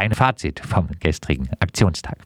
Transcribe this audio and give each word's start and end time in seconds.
dein 0.00 0.12
Fazit 0.12 0.60
vom 0.60 0.88
gestrigen 1.02 1.50
Aktionstag? 1.60 2.16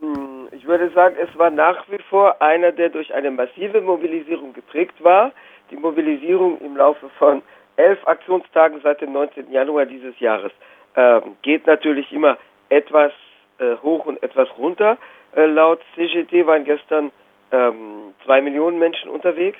Hm, 0.00 0.48
ich 0.52 0.66
würde 0.66 0.90
sagen, 0.90 1.14
es 1.22 1.38
war 1.38 1.50
nach 1.50 1.84
wie 1.90 1.98
vor 2.08 2.40
einer, 2.40 2.72
der 2.72 2.88
durch 2.88 3.12
eine 3.12 3.30
massive 3.30 3.82
Mobilisierung 3.82 4.54
geprägt 4.54 4.94
war. 5.04 5.32
Die 5.70 5.76
Mobilisierung 5.76 6.58
im 6.60 6.76
Laufe 6.76 7.10
von 7.18 7.42
elf 7.76 7.98
Aktionstagen 8.06 8.80
seit 8.82 9.02
dem 9.02 9.12
19. 9.12 9.52
Januar 9.52 9.84
dieses 9.84 10.18
Jahres 10.20 10.52
ähm, 10.96 11.36
geht 11.42 11.66
natürlich 11.66 12.10
immer 12.12 12.38
etwas 12.70 13.12
äh, 13.58 13.76
hoch 13.82 14.06
und 14.06 14.22
etwas 14.22 14.48
runter. 14.56 14.96
Äh, 15.34 15.46
laut 15.46 15.80
CGT 15.94 16.46
waren 16.46 16.64
gestern 16.64 17.12
ähm, 17.52 18.14
zwei 18.24 18.40
Millionen 18.40 18.78
Menschen 18.78 19.10
unterwegs, 19.10 19.58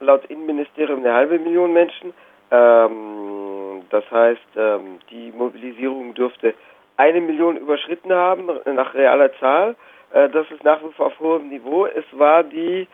laut 0.00 0.24
Innenministerium 0.24 0.98
eine 1.00 1.14
halbe 1.14 1.38
Million 1.38 1.72
Menschen. 1.72 2.12
Ähm, 2.50 3.41
das 3.90 4.08
heißt, 4.10 4.40
ähm, 4.56 4.98
die 5.10 5.32
Mobilisierung 5.32 6.14
dürfte 6.14 6.54
eine 6.96 7.20
Million 7.20 7.56
überschritten 7.56 8.12
haben 8.12 8.48
nach 8.66 8.94
realer 8.94 9.32
Zahl. 9.38 9.76
Äh, 10.12 10.28
das 10.30 10.50
ist 10.50 10.64
nach 10.64 10.82
wie 10.82 10.92
vor 10.92 11.06
auf 11.06 11.20
hohem 11.20 11.48
Niveau. 11.48 11.86
Es 11.86 12.04
war 12.12 12.42
die, 12.44 12.86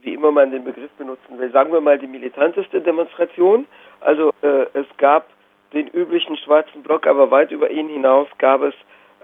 wie 0.00 0.14
immer 0.14 0.32
man 0.32 0.50
den 0.50 0.64
Begriff 0.64 0.90
benutzen 0.98 1.38
will, 1.38 1.50
sagen 1.50 1.72
wir 1.72 1.80
mal 1.80 1.98
die 1.98 2.06
militanteste 2.06 2.80
Demonstration. 2.80 3.66
Also 4.00 4.30
äh, 4.42 4.66
es 4.74 4.86
gab 4.96 5.26
den 5.72 5.88
üblichen 5.88 6.36
schwarzen 6.38 6.82
Block, 6.82 7.06
aber 7.06 7.30
weit 7.30 7.50
über 7.50 7.70
ihn 7.70 7.88
hinaus 7.88 8.28
gab 8.38 8.62
es, 8.62 8.74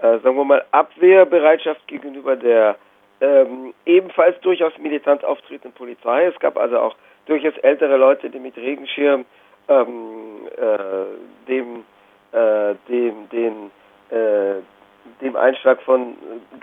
äh, 0.01 0.19
sagen 0.19 0.37
wir 0.37 0.45
mal, 0.45 0.65
Abwehrbereitschaft 0.71 1.87
gegenüber 1.87 2.35
der 2.35 2.75
ähm, 3.21 3.73
ebenfalls 3.85 4.39
durchaus 4.41 4.77
militant 4.77 5.23
auftretenden 5.23 5.73
Polizei. 5.73 6.25
Es 6.25 6.37
gab 6.39 6.57
also 6.57 6.79
auch 6.79 6.95
durchaus 7.25 7.57
ältere 7.59 7.97
Leute, 7.97 8.29
die 8.29 8.39
mit 8.39 8.57
Regenschirm 8.57 9.25
ähm, 9.67 10.47
äh, 10.57 11.47
dem, 11.47 11.83
äh, 12.31 12.75
dem, 12.87 13.29
den, 13.29 13.71
äh, 14.09 14.61
dem 15.21 15.35
Einschlag 15.35 15.81
von 15.81 16.15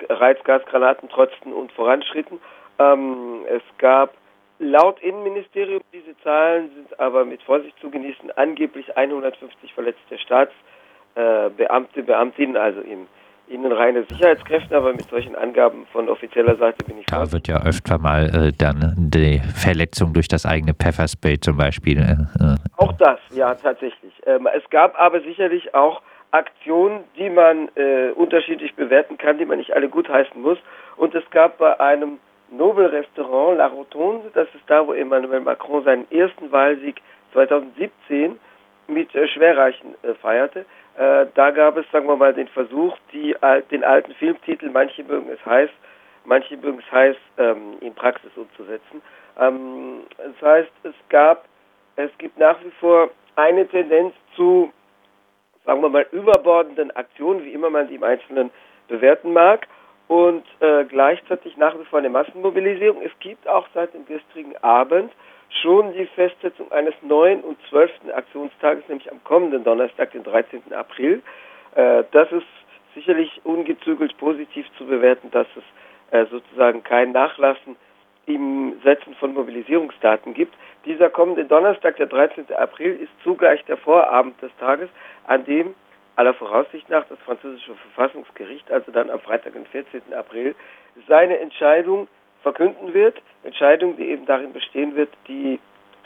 Reizgasgranaten 0.09 1.09
trotzten 1.09 1.53
und 1.53 1.73
voranschritten. 1.73 2.41
Ähm, 2.79 3.43
es 3.49 3.63
gab 3.79 4.15
laut 4.59 5.01
Innenministerium, 5.03 5.83
diese 5.93 6.17
Zahlen 6.23 6.71
sind 6.75 7.01
aber 7.01 7.25
mit 7.25 7.43
Vorsicht 7.43 7.79
zu 7.81 7.91
genießen, 7.91 8.31
angeblich 8.37 8.97
150 8.97 9.75
verletzte 9.75 10.19
Staatsbeamte, 10.19 12.01
äh, 12.01 12.03
Beamtinnen, 12.03 12.57
also 12.57 12.81
im 12.81 13.07
ihnen 13.53 13.71
reine 13.73 14.05
Sicherheitskräfte, 14.05 14.77
aber 14.77 14.93
mit 14.93 15.09
solchen 15.09 15.37
Angaben 15.37 15.87
von 15.93 16.09
offizieller 16.09 16.57
Seite 16.57 16.85
bin 16.85 16.99
ich 16.99 17.07
Da 17.07 17.31
wird 17.31 17.49
ja 17.49 17.63
öfter 17.63 17.99
mal 17.99 18.25
äh, 18.35 18.53
dann 18.57 18.95
die 18.97 19.41
Verletzung 19.55 20.13
durch 20.13 20.29
das 20.29 20.47
eigene 20.47 20.75
Pfefferspray 20.75 21.39
zum 21.39 21.57
Beispiel. 21.57 21.99
Äh, 21.99 22.43
äh, 22.43 22.57
auch 22.77 22.93
das, 22.93 23.19
ja, 23.31 23.55
tatsächlich. 23.55 24.13
Ähm, 24.27 24.49
es 24.55 24.69
gab 24.71 24.99
aber 24.99 25.21
sicherlich 25.21 25.75
auch 25.75 26.03
Aktionen, 26.33 27.05
die 27.17 27.29
man 27.29 27.69
äh, 27.75 28.11
unterschiedlich 28.15 28.75
bewerten 28.75 29.19
kann, 29.19 29.39
die 29.39 29.45
man 29.45 29.59
nicht 29.59 29.75
alle 29.75 29.89
gutheißen 29.89 30.41
muss. 30.41 30.59
Und 30.97 31.15
es 31.15 31.29
gab 31.31 31.59
bei 31.59 31.79
einem 31.79 32.19
Nobel-Restaurant 32.51 33.59
La 33.59 33.67
Rotonde, 33.67 34.31
das 34.35 34.49
ist 34.55 34.65
da, 34.67 34.87
wo 34.87 34.93
Emmanuel 34.93 35.41
Macron 35.41 35.85
seinen 35.85 36.11
ersten 36.11 36.51
Wahlsieg 36.51 37.01
2017 37.33 38.39
mit 38.89 39.15
äh, 39.15 39.29
Schwerreichen 39.29 39.95
äh, 40.03 40.15
feierte, 40.15 40.65
äh, 40.97 41.27
da 41.35 41.51
gab 41.51 41.77
es, 41.77 41.87
sagen 41.91 42.07
wir 42.07 42.17
mal, 42.17 42.35
den 42.35 42.49
Versuch, 42.49 42.97
die, 43.13 43.35
den 43.71 43.85
alten 43.85 44.13
Filmtitel, 44.15 44.71
manche 44.71 45.05
mögen 45.05 45.31
es 45.31 45.45
heiß, 45.45 45.71
manche 46.25 46.57
mögen 46.57 46.79
es 46.79 46.93
heiß, 46.93 47.17
ähm, 47.39 47.79
in 47.81 47.95
Praxis 47.95 48.31
umzusetzen. 48.37 49.03
Ähm, 49.39 50.03
das 50.19 50.43
heißt, 50.43 50.73
es 50.85 50.95
gab, 51.09 51.47
es 51.97 52.11
gibt 52.19 52.39
nach 52.39 52.63
wie 52.65 52.71
vor 52.81 53.11
eine 53.37 53.67
Tendenz 53.67 54.15
zu, 54.37 54.73
sagen 55.65 55.81
wir 55.81 55.89
mal, 55.89 56.07
überbordenden 56.13 56.91
Aktionen, 56.93 57.45
wie 57.45 57.53
immer 57.53 57.71
man 57.71 57.89
die 57.89 57.95
im 57.95 58.03
Einzelnen 58.03 58.51
bewerten 58.89 59.33
mag, 59.33 59.67
und 60.09 60.45
äh, 60.61 60.85
gleichzeitig 60.85 61.57
nach 61.57 61.79
wie 61.79 61.85
vor 61.85 62.01
eine 62.01 62.11
Massenmobilisierung. 62.11 63.01
Es 63.01 63.13
gibt 63.21 63.49
auch 63.49 63.67
seit 63.73 63.95
dem 63.95 64.05
gestrigen 64.05 64.55
Abend 64.59 65.11
schon 65.61 65.93
die 65.93 66.07
Festsetzung 66.07 66.71
eines 66.73 66.95
neuen 67.03 67.43
und 67.43 67.59
zwölften 67.69 68.11
Aktionstages, 68.11 68.85
nämlich 68.89 69.11
am 69.11 69.23
kommenden 69.25 69.65
Donnerstag, 69.65 70.13
den 70.13 70.25
13. 70.25 70.73
April. 70.73 71.23
Äh, 71.75 72.05
das 72.13 72.31
ist 72.33 72.47
sicherlich 72.95 73.41
ungezügelt 73.45 74.17
positiv 74.19 74.67
zu 74.77 74.87
bewerten, 74.87 75.31
dass 75.31 75.47
es 75.57 75.63
äh, 76.13 76.27
sozusagen 76.31 76.83
kein 76.83 77.13
Nachlassen 77.13 77.77
im 78.27 78.75
Setzen 78.85 79.15
von 79.15 79.35
Mobilisierungsdaten 79.35 80.35
gibt. 80.35 80.55
Dieser 80.85 81.11
kommende 81.11 81.45
Donnerstag, 81.45 81.97
der 81.97 82.07
13. 82.07 82.53
April, 82.55 82.97
ist 82.97 83.11
zugleich 83.25 83.65
der 83.65 83.77
Vorabend 83.77 84.41
des 84.41 84.55
Tages, 84.59 84.89
an 85.27 85.45
dem 85.45 85.75
aller 86.17 86.35
Voraussicht 86.35 86.89
nach 86.89 87.07
das 87.09 87.19
französische 87.21 87.75
Verfassungsgericht, 87.75 88.71
also 88.71 88.93
dann 88.93 89.11
am 89.11 89.21
Freitag, 89.21 89.55
den 89.55 89.67
14. 89.67 90.13
April, 90.13 90.55
seine 91.09 91.39
Entscheidung 91.39 92.07
verkünden 92.43 92.95
wird. 92.95 93.21
Entscheidung, 93.45 93.97
die 93.97 94.09
eben 94.09 94.27
darin 94.27 94.53
bestehen 94.53 94.95
wird, 94.97 95.11
die 95.29 95.59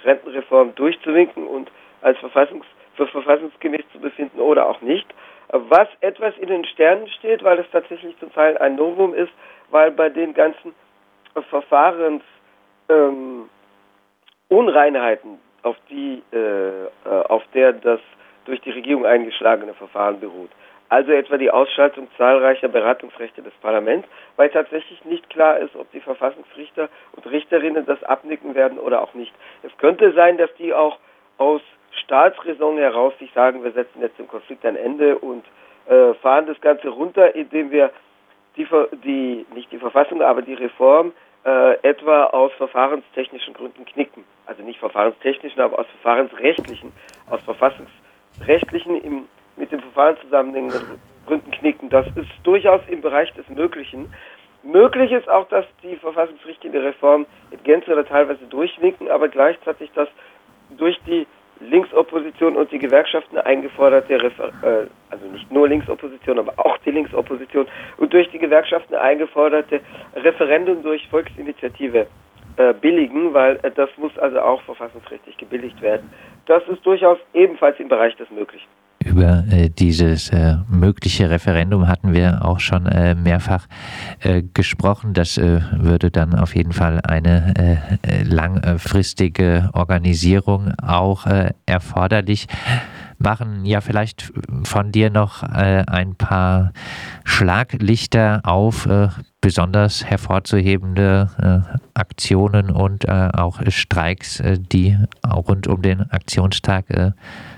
Rentenreform 0.05 0.75
durchzuwinken 0.75 1.47
und 1.47 1.71
als 2.03 2.19
Verfassungs 2.19 2.67
für 2.95 3.07
verfassungsgemäß 3.09 3.85
zu 3.93 3.99
befinden 3.99 4.41
oder 4.41 4.69
auch 4.69 4.81
nicht. 4.81 5.07
Was 5.49 5.89
etwas 6.01 6.37
in 6.39 6.49
den 6.49 6.65
Sternen 6.65 7.09
steht, 7.09 7.45
weil 7.45 7.59
es 7.59 7.67
tatsächlich 7.71 8.19
zum 8.19 8.33
Teil 8.33 8.59
ein 8.59 8.77
Novum 8.77 9.15
ist, 9.15 9.33
weil 9.71 9.91
bei 9.91 10.09
den 10.09 10.35
ganzen 10.35 10.75
Verfahrens 11.51 12.23
ähm, 12.89 13.49
Unreinheiten, 14.49 15.39
auf 15.63 15.77
die, 15.91 16.23
äh, 16.33 17.09
auf 17.29 17.43
der 17.53 17.73
das 17.73 18.01
durch 18.45 18.61
die 18.61 18.71
Regierung 18.71 19.05
eingeschlagene 19.05 19.75
Verfahren 19.75 20.21
beruht, 20.21 20.51
also 20.89 21.13
etwa 21.13 21.37
die 21.37 21.51
Ausschaltung 21.51 22.09
zahlreicher 22.17 22.69
Beratungsrechte 22.69 23.43
des 23.43 23.53
Parlaments, 23.55 24.09
weil 24.37 24.51
tatsächlich 24.51 25.05
nicht 25.05 25.29
klar 25.31 25.59
ist, 25.59 25.75
ob 25.75 25.91
die 25.93 26.01
Verfassungsrichter 26.01 26.89
und 27.13 27.27
Richterinnen 27.27 27.87
das 27.87 28.03
abnicken 28.05 28.55
werden 28.55 28.79
oder 28.79 29.03
auch 29.03 29.15
nicht. 29.15 29.35
Es 29.63 29.77
könnte 29.79 30.13
sein, 30.13 30.39
dass 30.39 30.53
die 30.59 30.73
auch 30.73 30.99
aus 31.39 31.63
Staatsräson 32.05 32.79
heraus 32.79 33.15
sich 33.19 33.33
sagen, 33.33 33.65
wir 33.65 33.73
setzen 33.73 34.01
jetzt 34.01 34.19
dem 34.19 34.29
Konflikt 34.29 34.65
ein 34.65 34.77
Ende 34.77 35.19
und 35.19 35.45
äh, 35.87 36.15
fahren 36.15 36.47
das 36.47 36.61
Ganze 36.61 36.89
runter, 36.89 37.35
indem 37.35 37.71
wir 37.71 37.91
die, 38.57 38.67
die, 39.05 39.47
nicht 39.55 39.71
die 39.73 39.79
Verfassung, 39.79 40.23
aber 40.23 40.43
die 40.43 40.55
Reform 40.55 41.13
äh, 41.45 41.75
etwa 41.83 42.25
aus 42.25 42.53
verfahrenstechnischen 42.55 43.55
Gründen 43.55 43.85
knicken. 43.85 44.25
Also 44.47 44.63
nicht 44.63 44.79
verfahrenstechnischen, 44.79 45.61
aber 45.61 45.79
aus 45.79 45.87
verfahrensrechtlichen, 46.01 46.93
aus 47.31 47.41
verfassungsrechtlichen 47.43 49.03
im 49.03 49.29
mit 49.57 49.73
dem 49.73 49.81
Verfahren 49.81 50.17
zusammenhängenden 50.23 51.01
Gründen 51.27 51.51
knicken. 51.51 51.89
Das 51.89 52.07
ist 52.09 52.31
durchaus 52.45 52.81
im 52.89 53.01
Bereich 53.01 53.33
des 53.35 53.49
Möglichen. 53.49 54.13
Möglich 54.63 55.13
ist 55.13 55.29
auch, 55.29 55.49
dass 55.49 55.65
die 55.83 55.97
verfassungsrichtliche 55.97 56.83
Reform 56.83 57.27
in 57.51 57.63
Gänze 57.63 57.93
oder 57.93 58.05
teilweise 58.05 58.45
durchwinken, 58.47 59.11
aber 59.11 59.29
gleichzeitig 59.29 59.91
das 59.95 60.09
durch 60.77 60.99
die 61.07 61.27
Linksopposition 61.61 62.57
und 62.57 62.71
die 62.71 62.79
Gewerkschaften 62.79 63.39
eingeforderte, 63.39 64.23
Refer 64.23 64.49
äh, 64.63 64.87
also 65.11 65.27
nicht 65.27 65.51
nur 65.51 65.69
Linksopposition, 65.69 66.39
aber 66.39 66.53
auch 66.59 66.77
die 66.79 66.91
Linksopposition 66.91 67.67
und 67.97 68.13
durch 68.13 68.29
die 68.31 68.39
Gewerkschaften 68.39 68.95
eingeforderte 68.95 69.81
Referendum 70.15 70.83
durch 70.83 71.09
Volksinitiative 71.09 72.07
äh, 72.57 72.75
billigen, 72.75 73.33
weil 73.33 73.59
äh, 73.63 73.71
das 73.71 73.89
muss 73.97 74.17
also 74.19 74.41
auch 74.41 74.61
verfassungsrechtlich 74.63 75.37
gebilligt 75.39 75.81
werden. 75.81 76.11
Das 76.47 76.63
ist 76.69 76.85
durchaus 76.85 77.19
ebenfalls 77.33 77.79
im 77.81 77.89
Bereich 77.89 78.17
des 78.17 78.31
Möglichen. 78.31 78.69
Über 79.05 79.45
äh, 79.51 79.69
dieses 79.69 80.31
äh, 80.31 80.57
mögliche 80.69 81.31
Referendum 81.31 81.87
hatten 81.87 82.13
wir 82.13 82.45
auch 82.45 82.61
schon 82.61 82.87
äh, 82.87 83.15
mehrfach 83.15 83.67
äh, 84.21 84.43
gesprochen. 84.43 85.13
Das 85.15 85.39
äh, 85.39 85.61
würde 85.73 86.11
dann 86.11 86.35
auf 86.35 86.57
jeden 86.57 86.73
Fall 86.73 87.01
eine 87.03 87.55
äh, 88.03 88.23
langfristige 88.23 89.71
Organisierung 89.75 90.73
auch 90.81 91.27
erforderlich 91.67 92.47
machen. 93.19 93.65
Ja, 93.65 93.81
vielleicht 93.81 94.33
von 94.65 94.93
dir 94.93 95.11
noch 95.11 95.43
ein 95.43 96.15
paar 96.17 96.73
Schlaglichter 97.25 98.41
auf 98.45 98.89
besonders 99.41 100.05
hervorzuhebende 100.05 101.65
Aktionen 101.95 102.71
und 102.71 103.09
auch 103.09 103.61
Streiks, 103.69 104.43
die 104.73 104.97
rund 105.27 105.67
um 105.67 105.83
den 105.83 106.03
Aktionstag 106.11 107.15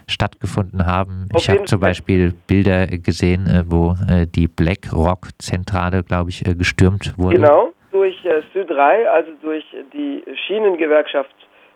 stattgefunden 0.08 0.86
haben. 0.86 1.28
Auf 1.32 1.42
ich 1.42 1.50
habe 1.50 1.64
zum 1.64 1.80
Beispiel 1.80 2.34
Bilder 2.46 2.86
gesehen, 2.86 3.46
äh, 3.46 3.64
wo 3.66 3.94
äh, 4.10 4.26
die 4.26 4.48
BlackRock-Zentrale, 4.48 6.02
glaube 6.02 6.30
ich, 6.30 6.46
äh, 6.46 6.54
gestürmt 6.54 7.16
wurde. 7.16 7.36
Genau, 7.36 7.72
durch 7.92 8.16
Süd 8.52 8.70
3, 8.70 9.08
also 9.10 9.30
durch 9.42 9.64
die 9.92 10.24
Schienengewerkschaft 10.46 11.34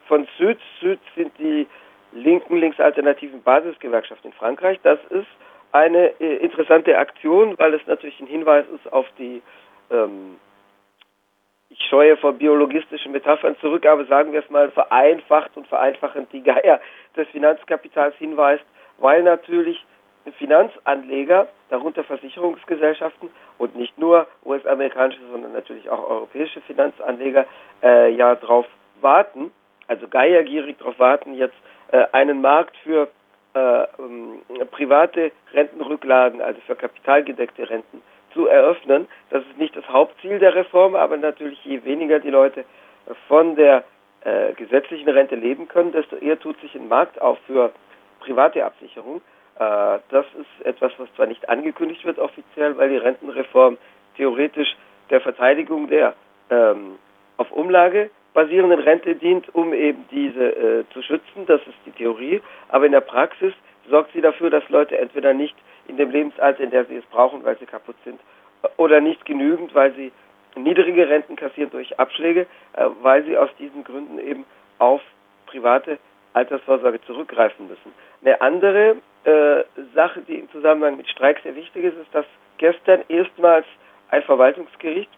von 0.08 0.26
Süd. 0.38 0.58
Süd 0.80 0.98
sind 1.16 1.32
die 1.38 1.66
linken, 2.12 2.56
linksalternativen 2.56 3.42
Basisgewerkschaften 3.42 4.30
in 4.30 4.36
Frankreich. 4.36 4.78
Das 4.82 4.98
ist 5.10 5.28
eine 5.72 6.08
interessante 6.18 6.98
Aktion, 6.98 7.54
weil 7.58 7.72
es 7.72 7.80
natürlich 7.86 8.20
ein 8.20 8.26
Hinweis 8.26 8.66
ist 8.74 8.92
auf 8.92 9.06
die 9.18 9.40
ähm, 9.90 10.36
scheue 11.92 12.16
vor 12.16 12.32
biologistischen 12.32 13.12
Metaphern 13.12 13.54
zurück, 13.60 13.84
aber 13.84 14.06
sagen 14.06 14.32
wir 14.32 14.40
es 14.40 14.48
mal 14.48 14.70
vereinfacht 14.70 15.54
und 15.56 15.66
vereinfachend 15.66 16.32
die 16.32 16.42
Geier 16.42 16.80
des 17.14 17.28
Finanzkapitals 17.28 18.16
hinweist, 18.16 18.64
weil 18.96 19.22
natürlich 19.22 19.84
Finanzanleger, 20.38 21.48
darunter 21.68 22.02
Versicherungsgesellschaften 22.04 23.28
und 23.58 23.76
nicht 23.76 23.98
nur 23.98 24.26
US-amerikanische, 24.46 25.20
sondern 25.30 25.52
natürlich 25.52 25.90
auch 25.90 26.08
europäische 26.08 26.62
Finanzanleger, 26.62 27.44
äh, 27.82 28.10
ja 28.14 28.36
darauf 28.36 28.64
warten, 29.02 29.50
also 29.86 30.08
geiergierig 30.08 30.78
darauf 30.78 30.98
warten, 30.98 31.34
jetzt 31.34 31.56
äh, 31.90 32.06
einen 32.12 32.40
Markt 32.40 32.74
für 32.78 33.08
äh, 33.54 33.82
ähm, 33.98 34.40
private 34.70 35.30
Rentenrücklagen, 35.52 36.40
also 36.40 36.58
für 36.66 36.74
kapitalgedeckte 36.74 37.68
Renten, 37.68 38.00
zu 38.34 38.46
eröffnen. 38.46 39.08
Das 39.30 39.42
ist 39.42 39.58
nicht 39.58 39.76
das 39.76 39.88
Hauptziel 39.88 40.38
der 40.38 40.54
Reform, 40.54 40.94
aber 40.94 41.16
natürlich 41.16 41.64
je 41.64 41.84
weniger 41.84 42.18
die 42.18 42.30
Leute 42.30 42.64
von 43.28 43.56
der 43.56 43.84
äh, 44.24 44.52
gesetzlichen 44.54 45.08
Rente 45.08 45.34
leben 45.34 45.68
können, 45.68 45.92
desto 45.92 46.16
eher 46.16 46.38
tut 46.38 46.60
sich 46.60 46.74
ein 46.74 46.88
Markt 46.88 47.20
auf 47.20 47.38
für 47.46 47.72
private 48.20 48.64
Absicherung. 48.64 49.20
Äh, 49.58 49.98
das 50.10 50.26
ist 50.38 50.66
etwas, 50.66 50.92
was 50.98 51.12
zwar 51.14 51.26
nicht 51.26 51.48
angekündigt 51.48 52.04
wird 52.04 52.18
offiziell, 52.18 52.76
weil 52.78 52.90
die 52.90 52.96
Rentenreform 52.96 53.78
theoretisch 54.16 54.76
der 55.10 55.20
Verteidigung 55.20 55.88
der 55.88 56.14
ähm, 56.50 56.98
auf 57.36 57.50
Umlage 57.50 58.10
basierenden 58.34 58.80
Rente 58.80 59.14
dient, 59.16 59.54
um 59.54 59.74
eben 59.74 60.04
diese 60.10 60.44
äh, 60.44 60.84
zu 60.92 61.02
schützen. 61.02 61.44
Das 61.46 61.60
ist 61.62 61.76
die 61.84 61.90
Theorie. 61.90 62.40
Aber 62.68 62.86
in 62.86 62.92
der 62.92 63.00
Praxis 63.00 63.52
sorgt 63.90 64.12
sie 64.12 64.20
dafür, 64.20 64.50
dass 64.50 64.66
Leute 64.68 64.96
entweder 64.96 65.34
nicht 65.34 65.56
in 65.88 65.96
dem 65.96 66.10
Lebensalter, 66.10 66.62
in 66.62 66.70
der 66.70 66.84
sie 66.86 66.96
es 66.96 67.04
brauchen, 67.06 67.44
weil 67.44 67.58
sie 67.58 67.66
kaputt 67.66 67.96
sind, 68.04 68.20
oder 68.76 69.00
nicht 69.00 69.24
genügend, 69.24 69.74
weil 69.74 69.92
sie 69.94 70.12
niedrige 70.54 71.08
Renten 71.08 71.36
kassieren 71.36 71.70
durch 71.70 71.98
Abschläge, 71.98 72.46
äh, 72.74 72.86
weil 73.02 73.24
sie 73.24 73.36
aus 73.36 73.50
diesen 73.58 73.84
Gründen 73.84 74.18
eben 74.18 74.44
auf 74.78 75.00
private 75.46 75.98
Altersvorsorge 76.34 77.00
zurückgreifen 77.02 77.68
müssen. 77.68 77.92
Eine 78.22 78.40
andere 78.40 78.96
äh, 79.24 79.64
Sache, 79.94 80.20
die 80.22 80.36
im 80.36 80.50
Zusammenhang 80.50 80.96
mit 80.96 81.08
Streiks 81.08 81.42
sehr 81.42 81.54
wichtig 81.54 81.84
ist, 81.84 81.96
ist, 81.96 82.14
dass 82.14 82.26
gestern 82.58 83.02
erstmals 83.08 83.66
ein 84.10 84.22
Verwaltungsgericht 84.22 85.10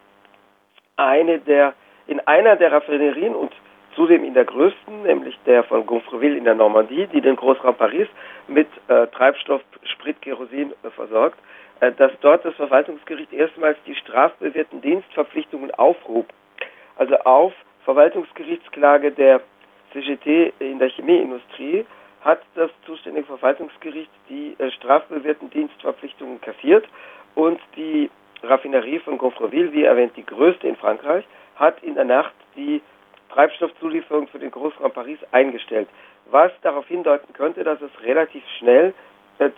eine 0.97 1.39
der 1.41 1.75
in 2.07 2.21
einer 2.21 2.57
der 2.57 2.71
Raffinerien 2.71 3.35
und 3.35 3.53
zudem 3.95 4.25
in 4.25 4.35
der 4.35 4.45
größten, 4.45 5.03
nämlich 5.03 5.39
der 5.47 5.65
von 5.65 5.87
Gonfreville 5.87 6.37
in 6.37 6.45
der 6.45 6.55
Normandie, 6.55 7.07
die 7.07 7.21
den 7.21 7.37
Großraum 7.37 7.75
Paris 7.75 8.09
mit 8.49 8.69
äh, 8.89 9.07
Treibstoff, 9.09 9.63
Sprit, 9.85 10.21
Kerosin 10.23 10.73
äh, 10.83 10.91
versorgt, 10.91 11.39
äh, 11.81 11.93
dass 11.93 12.13
dort 12.21 12.45
das 12.45 12.55
Verwaltungsgericht 12.55 13.33
erstmals 13.33 13.79
die 13.87 13.95
strafbewährten 13.95 14.81
Dienstverpflichtungen 14.81 15.71
aufhob. 15.73 16.27
Also 16.97 17.17
auf 17.19 17.53
Verwaltungsgerichtsklage 17.85 19.13
der 19.13 19.41
CGT 19.93 20.53
in 20.59 20.79
der 20.79 20.89
Chemieindustrie 20.89 21.85
hat 22.23 22.41
das 22.55 22.71
zuständige 22.87 23.27
Verwaltungsgericht 23.27 24.11
die 24.29 24.57
äh, 24.59 24.71
strafbewährten 24.73 25.51
Dienstverpflichtungen 25.51 26.41
kassiert 26.41 26.87
und 27.35 27.61
die 27.77 28.11
Raffinerie 28.43 28.99
von 28.99 29.19
Gonfreville, 29.19 29.73
wie 29.73 29.85
erwähnt 29.85 30.17
die 30.17 30.25
größte 30.27 30.67
in 30.67 30.77
Frankreich, 30.77 31.25
hat 31.57 31.83
in 31.83 31.95
der 31.95 32.05
Nacht 32.05 32.35
die 32.57 32.83
Treibstoffzulieferung 33.35 34.29
für 34.29 34.39
den 34.39 34.51
Großraum 34.51 34.93
Paris 34.93 35.19
eingestellt, 35.33 35.89
was 36.31 36.53
darauf 36.63 36.87
hindeuten 36.87 37.33
könnte, 37.35 37.65
dass 37.65 37.81
es 37.83 37.91
relativ 38.03 38.43
schnell 38.59 38.95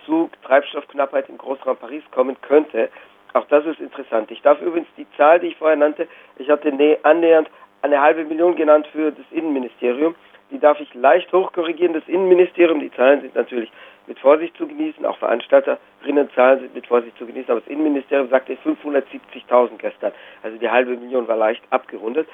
zu 0.07 0.31
Treibstoffknappheit 0.43 1.29
im 1.29 1.37
Großraum 1.37 1.77
Paris 1.77 2.03
kommen 2.11 2.37
könnte. 2.41 2.89
Auch 3.35 3.47
das 3.49 3.67
ist 3.67 3.81
interessant. 3.81 4.31
Ich 4.31 4.41
darf 4.41 4.61
übrigens 4.63 4.89
die 4.97 5.07
Zahl, 5.19 5.41
die 5.41 5.49
ich 5.49 5.57
vorher 5.57 5.77
nannte, 5.77 6.09
ich 6.39 6.49
hatte 6.49 6.73
annähernd 7.03 7.51
eine 7.83 8.01
halbe 8.01 8.25
Million 8.25 8.57
genannt 8.57 8.87
für 8.91 9.13
das 9.13 9.27
Innenministerium. 9.31 10.15
Die 10.51 10.59
darf 10.59 10.81
ich 10.81 10.95
leicht 10.95 11.31
hochkorrigieren. 11.33 11.93
Das 11.93 12.09
Innenministerium, 12.09 12.81
die 12.81 12.91
Zahlen 12.93 13.21
sind 13.21 13.35
natürlich 13.35 13.71
mit 14.07 14.19
Vorsicht 14.21 14.57
zu 14.57 14.67
genießen, 14.67 15.05
auch 15.05 15.19
Veranstalterinnenzahlen 15.19 16.61
sind 16.61 16.75
mit 16.75 16.87
Vorsicht 16.87 17.19
zu 17.19 17.27
genießen, 17.27 17.51
aber 17.51 17.61
das 17.61 17.69
Innenministerium 17.69 18.29
sagte 18.31 18.57
570.000 18.65 19.79
gestern. 19.79 20.13
Also 20.43 20.57
die 20.59 20.71
halbe 20.71 20.97
Million 20.97 21.29
war 21.29 21.37
leicht 21.37 21.63
abgerundet. 21.71 22.29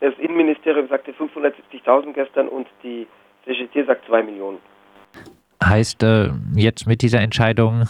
Das 0.00 0.14
Innenministerium 0.18 0.88
sagte 0.88 1.12
570.000 1.12 2.12
gestern 2.12 2.48
und 2.48 2.68
die 2.82 3.06
CGT 3.44 3.86
sagt 3.86 4.06
2 4.06 4.22
Millionen. 4.22 4.58
Heißt 5.62 6.04
äh, 6.04 6.28
jetzt 6.54 6.86
mit 6.86 7.02
dieser 7.02 7.20
Entscheidung 7.20 7.84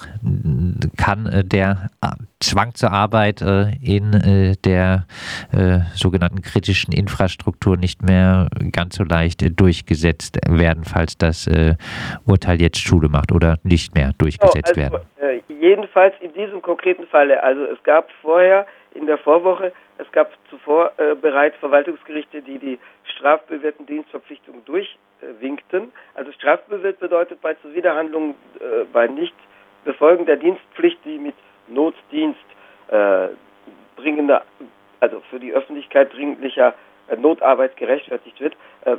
kann 0.97 1.27
äh, 1.27 1.45
der 1.45 1.91
Zwang 2.41 2.75
zur 2.75 2.93
Arbeit 2.93 3.43
äh, 3.43 3.73
in 3.83 4.15
äh, 4.15 4.55
der 4.65 5.07
äh, 5.53 5.81
sogenannten 5.95 6.41
kritischen 6.41 6.95
Infrastruktur 6.95 7.77
nicht 7.77 8.03
mehr 8.03 8.49
ganz 8.73 8.97
so 8.97 9.05
leicht 9.05 9.43
äh, 9.43 9.51
durchgesetzt 9.51 10.39
werden, 10.49 10.85
falls 10.85 11.19
das 11.19 11.49
Urteil 12.27 12.61
jetzt 12.61 12.79
Schule 12.79 13.09
macht 13.09 13.33
oder 13.33 13.59
nicht 13.65 13.95
mehr 13.95 14.13
durchgesetzt 14.19 14.79
also, 14.79 14.81
werden. 14.81 15.01
jedenfalls 15.49 16.15
in 16.21 16.33
diesem 16.33 16.63
konkreten 16.63 17.07
Falle. 17.07 17.43
Also 17.43 17.65
es 17.65 17.83
gab 17.83 18.11
vorher 18.23 18.67
in 18.99 19.07
der 19.07 19.19
Vorwoche 19.19 19.73
es 19.99 20.11
gab 20.13 20.33
zuvor 20.51 20.93
äh, 20.97 21.15
bereits 21.15 21.57
Verwaltungsgerichte, 21.59 22.43
die 22.43 22.59
die 22.59 22.79
strafbewährten 23.05 23.87
Dienstverpflichtungen 23.87 24.65
durchwinkten. 24.65 25.93
also 26.15 26.33
strafbewehrt 26.33 26.99
bedeutet 26.99 27.41
bei 27.41 27.55
Zuwiderhandlungen 27.55 28.35
äh, 28.61 28.85
bei 28.93 29.07
Nichtbefolgen 29.07 30.27
der 30.27 30.37
Dienstpflicht, 30.37 30.99
die 31.05 31.19
mit 31.19 31.35
Notdienst 31.69 32.39
äh, 32.89 33.29
dringender, 33.97 34.45
also 35.01 35.21
für 35.31 35.39
die 35.39 35.53
Öffentlichkeit 35.53 36.13
dringlicher 36.13 36.75
äh, 37.09 37.17
Notarbeit 37.17 37.77
gerechtfertigt 37.77 38.41
wird. 38.41 38.57
Äh, 38.85 38.97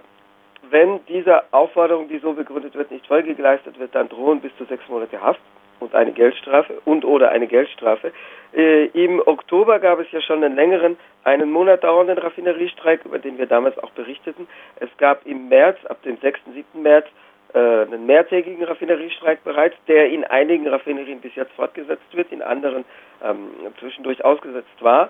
wenn 0.70 1.06
dieser 1.06 1.46
Aufforderung, 1.52 2.10
die 2.10 2.20
so 2.20 2.34
begründet 2.34 2.76
wird, 2.76 2.92
nicht 2.92 3.08
Folge 3.08 3.34
geleistet 3.34 3.80
wird, 3.80 3.96
dann 3.96 4.10
drohen 4.10 4.42
bis 4.42 4.56
zu 4.58 4.66
sechs 4.66 4.88
Monate 4.90 5.22
Haft 5.22 5.40
und 5.80 5.96
eine 5.96 6.12
Geldstrafe 6.12 6.82
und 6.86 7.06
oder 7.06 7.30
eine 7.30 7.48
Geldstrafe. 7.48 8.12
Äh, 8.54 8.86
Im 8.88 9.22
Oktober 9.26 9.80
gab 9.80 10.00
es 10.00 10.12
ja 10.12 10.22
schon 10.22 10.44
einen 10.44 10.56
längeren, 10.56 10.98
einen 11.24 11.52
Monat 11.52 11.84
dauernden 11.84 12.18
Raffineriestreik, 12.18 13.06
über 13.06 13.20
den 13.20 13.38
wir 13.38 13.46
damals 13.46 13.78
auch 13.80 13.92
berichteten. 13.92 14.48
Es 14.80 14.90
gab 14.98 15.26
im 15.26 15.50
März, 15.50 15.78
ab 15.86 16.02
dem 16.04 16.18
6. 16.18 16.40
7. 16.54 16.82
März, 16.82 17.06
äh, 17.54 17.60
einen 17.60 18.06
mehrtägigen 18.06 18.64
Raffineriestreik 18.64 19.44
bereits, 19.44 19.76
der 19.88 20.10
in 20.10 20.24
einigen 20.24 20.68
Raffinerien 20.68 21.22
bis 21.22 21.36
jetzt 21.36 21.52
fortgesetzt 21.54 22.14
wird, 22.14 22.32
in 22.32 22.42
anderen 22.42 22.86
ähm, 23.24 23.50
zwischendurch 23.80 24.24
ausgesetzt 24.24 24.82
war. 24.82 25.10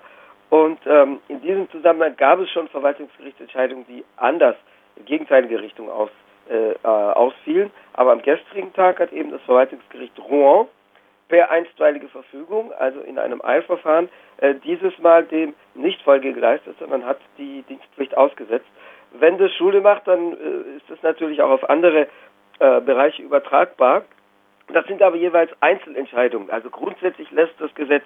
Und 0.50 0.80
ähm, 0.86 1.20
in 1.28 1.40
diesem 1.42 1.70
Zusammenhang 1.70 2.16
gab 2.16 2.40
es 2.40 2.50
schon 2.50 2.68
Verwaltungsgerichtsentscheidungen, 2.68 3.86
die 3.86 4.04
anders, 4.16 4.56
in 4.96 5.04
gegenteilige 5.04 5.62
Richtung 5.62 5.88
aus, 5.88 6.10
äh, 6.50 6.72
äh, 6.72 6.76
ausfielen. 6.84 7.70
Aber 7.92 8.12
am 8.12 8.22
gestrigen 8.22 8.72
Tag 8.72 8.98
hat 8.98 9.12
eben 9.12 9.30
das 9.30 9.40
Verwaltungsgericht 9.42 10.18
Rouen 10.18 10.66
per 11.28 11.50
einstweilige 11.50 12.08
Verfügung, 12.08 12.72
also 12.72 13.00
in 13.00 13.18
einem 13.18 13.40
Eilverfahren, 13.40 14.08
äh, 14.38 14.56
dieses 14.64 14.98
Mal 14.98 15.24
dem 15.24 15.54
nicht 15.74 16.02
Folge 16.02 16.32
geleistet, 16.32 16.76
sondern 16.80 17.06
hat 17.06 17.18
die 17.38 17.62
Dienstpflicht 17.68 18.16
ausgesetzt. 18.16 18.66
Wenn 19.12 19.38
das 19.38 19.52
Schule 19.54 19.80
macht, 19.80 20.08
dann 20.08 20.32
äh, 20.32 20.76
ist 20.76 20.90
das 20.90 21.00
natürlich 21.02 21.40
auch 21.40 21.50
auf 21.50 21.70
andere 21.70 22.08
äh, 22.58 22.80
Bereiche 22.80 23.22
übertragbar. 23.22 24.02
Das 24.72 24.86
sind 24.86 25.02
aber 25.02 25.16
jeweils 25.16 25.50
Einzelentscheidungen. 25.60 26.50
Also 26.50 26.68
grundsätzlich 26.68 27.30
lässt 27.30 27.54
das 27.60 27.74
Gesetz 27.74 28.04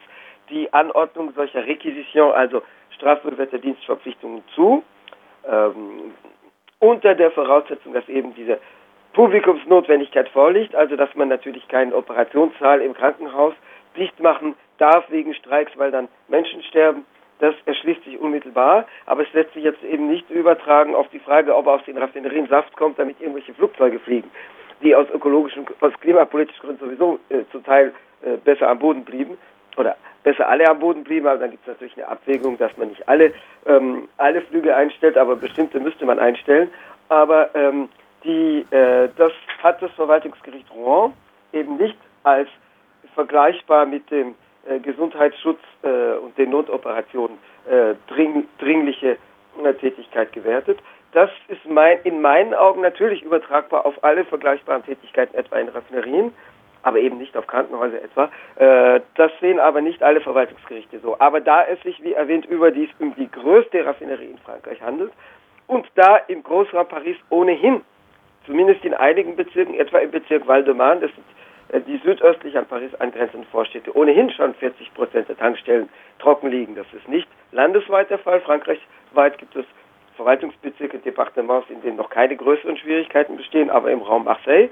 die 0.51 0.73
Anordnung 0.73 1.33
solcher 1.35 1.67
Requisition, 1.67 2.33
also 2.33 2.63
strafbewährter 2.91 3.59
Dienstverpflichtungen 3.59 4.43
zu. 4.55 4.83
Ähm, 5.47 6.13
unter 6.85 7.15
der 7.15 7.31
Voraussetzung, 7.31 7.95
dass 7.95 8.09
eben 8.09 8.35
diese 8.35 8.59
Publikumsnotwendigkeit 9.15 10.29
vorliegt, 10.29 10.75
also 10.75 10.97
dass 10.97 11.15
man 11.15 11.29
natürlich 11.29 11.67
keinen 11.69 11.93
Operationssaal 11.93 12.83
im 12.83 12.95
Krankenhaus 12.95 13.55
dicht 13.97 14.21
machen 14.21 14.55
darf 14.79 15.05
wegen 15.09 15.35
Streiks, 15.35 15.73
weil 15.77 15.91
dann 15.91 16.09
Menschen 16.29 16.63
sterben. 16.65 17.07
Das 17.39 17.55
erschließt 17.67 18.05
sich 18.05 18.19
unmittelbar, 18.21 18.87
aber 19.07 19.23
es 19.23 19.33
lässt 19.33 19.53
sich 19.55 19.65
jetzt 19.65 19.83
eben 19.83 20.09
nicht 20.09 20.29
übertragen 20.31 20.95
auf 20.95 21.09
die 21.09 21.19
Frage, 21.19 21.55
ob 21.57 21.67
aus 21.67 21.85
den 21.85 21.97
Raffinerien 21.97 22.49
Saft 22.49 22.77
kommt, 22.77 22.99
damit 22.99 23.21
irgendwelche 23.21 23.55
Flugzeuge 23.55 23.99
fliegen, 23.99 24.31
die 24.83 24.95
aus 24.95 25.07
ökologischen, 25.13 25.67
aus 25.81 25.93
klimapolitischen 26.01 26.63
Gründen 26.63 26.85
sowieso 26.85 27.19
äh, 27.31 27.45
zum 27.51 27.65
Teil 27.65 27.93
äh, 28.23 28.37
besser 28.37 28.69
am 28.69 28.79
Boden 28.79 29.05
blieben 29.05 29.39
oder 29.77 29.97
besser 30.25 30.49
alle 30.49 30.69
am 30.69 30.81
Boden 30.81 31.05
blieben, 31.05 31.27
aber 31.29 31.39
dann 31.39 31.53
gibt 31.53 31.63
es 31.63 31.69
natürlich 31.69 31.97
eine 31.97 32.09
Abwägung, 32.09 32.59
dass 32.59 32.77
man 32.77 32.89
nicht 32.89 33.09
alle, 33.09 33.33
ähm, 33.67 34.09
alle 34.17 34.41
Flüge 34.41 34.75
einstellt, 34.75 35.17
aber 35.17 35.37
bestimmte 35.37 35.79
müsste 35.79 36.05
man 36.05 36.19
einstellen. 36.19 36.71
Aber 37.09 37.55
ähm, 37.55 37.89
die, 38.25 38.67
äh, 38.71 39.09
das 39.17 39.33
hat 39.63 39.81
das 39.83 39.93
Verwaltungsgericht 39.93 40.71
Rouen 40.75 41.13
eben 41.53 41.77
nicht 41.77 41.97
als 42.25 42.49
vergleichbar 43.15 43.87
mit 43.87 44.11
dem 44.11 44.35
äh, 44.67 44.81
Gesundheitsschutz 44.81 45.61
äh, 45.83 46.17
und 46.17 46.37
den 46.39 46.51
Notoperationen 46.51 47.39
äh, 47.71 47.95
dring, 48.09 48.49
dringliche 48.59 49.19
äh, 49.63 49.75
Tätigkeit 49.75 50.33
gewertet. 50.33 50.79
Das 51.13 51.31
ist 51.49 51.65
mein, 51.67 51.99
in 52.03 52.21
meinen 52.23 52.55
Augen 52.55 52.81
natürlich 52.81 53.23
übertragbar 53.23 53.87
auf 53.87 54.03
alle 54.03 54.25
vergleichbaren 54.25 54.85
Tätigkeiten, 54.85 55.37
etwa 55.37 55.59
in 55.59 55.69
Raffinerien 55.69 56.33
aber 56.85 56.99
eben 56.99 57.19
nicht 57.19 57.37
auf 57.37 57.47
Krankenhäuser 57.47 58.03
etwa. 58.03 58.31
Äh, 58.57 59.01
das 59.17 59.33
sehen 59.41 59.59
aber 59.59 59.81
nicht 59.81 60.03
alle 60.03 60.21
Verwaltungsgerichte 60.21 61.01
so. 61.01 61.17
Aber 61.19 61.41
da 61.41 61.65
es 61.65 61.81
sich, 61.83 62.01
wie 62.05 62.13
erwähnt, 62.13 62.47
überdies 62.47 62.91
um 63.01 63.15
die 63.17 63.31
größte 63.31 63.85
Raffinerie 63.85 64.27
in 64.27 64.39
Frankreich 64.39 64.81
handelt 64.83 65.13
und 65.67 65.87
da 65.95 66.17
im 66.29 66.43
Großraum 66.43 66.87
Paris 66.87 67.17
ohnehin, 67.31 67.81
zumindest 68.47 68.85
in 68.85 68.95
einigen 68.95 69.35
Bezirken, 69.35 69.75
etwa 69.75 69.99
im 69.99 70.11
Bezirk 70.11 70.47
Val-de-Marne, 70.47 71.01
das 71.01 71.11
sind 71.13 71.25
äh, 71.69 71.81
die 71.81 71.97
südöstlich 72.05 72.57
an 72.57 72.67
Paris 72.67 72.95
angrenzenden 72.97 73.49
Vorstädte 73.51 73.97
ohnehin 73.97 74.31
schon 74.31 74.55
40 74.55 74.93
Prozent 74.93 75.29
der 75.29 75.39
Tankstellen 75.39 75.89
trocken 76.19 76.51
liegen. 76.51 76.75
Das 76.75 76.87
ist 76.93 77.09
nicht 77.09 77.29
landesweit 77.53 78.11
der 78.11 78.19
Fall. 78.19 78.43
Frankreichweit 78.43 79.39
gibt 79.39 79.57
es 79.57 79.65
Verwaltungsbezirke, 80.17 80.99
Departements, 80.99 81.71
in 81.71 81.81
denen 81.81 81.97
noch 81.97 82.11
keine 82.11 82.37
größeren 82.37 82.77
Schwierigkeiten 82.77 83.37
bestehen, 83.37 83.71
aber 83.71 83.91
im 83.91 84.03
Raum 84.03 84.25
Marseille, 84.25 84.69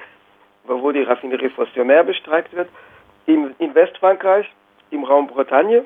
wo 0.64 0.92
die 0.92 1.02
Raffinerie 1.02 1.50
Fos-sur-Mer 1.50 2.04
bestreikt 2.04 2.54
wird, 2.54 2.68
in 3.26 3.74
Westfrankreich, 3.74 4.50
im 4.90 5.04
Raum 5.04 5.26
Bretagne, 5.26 5.84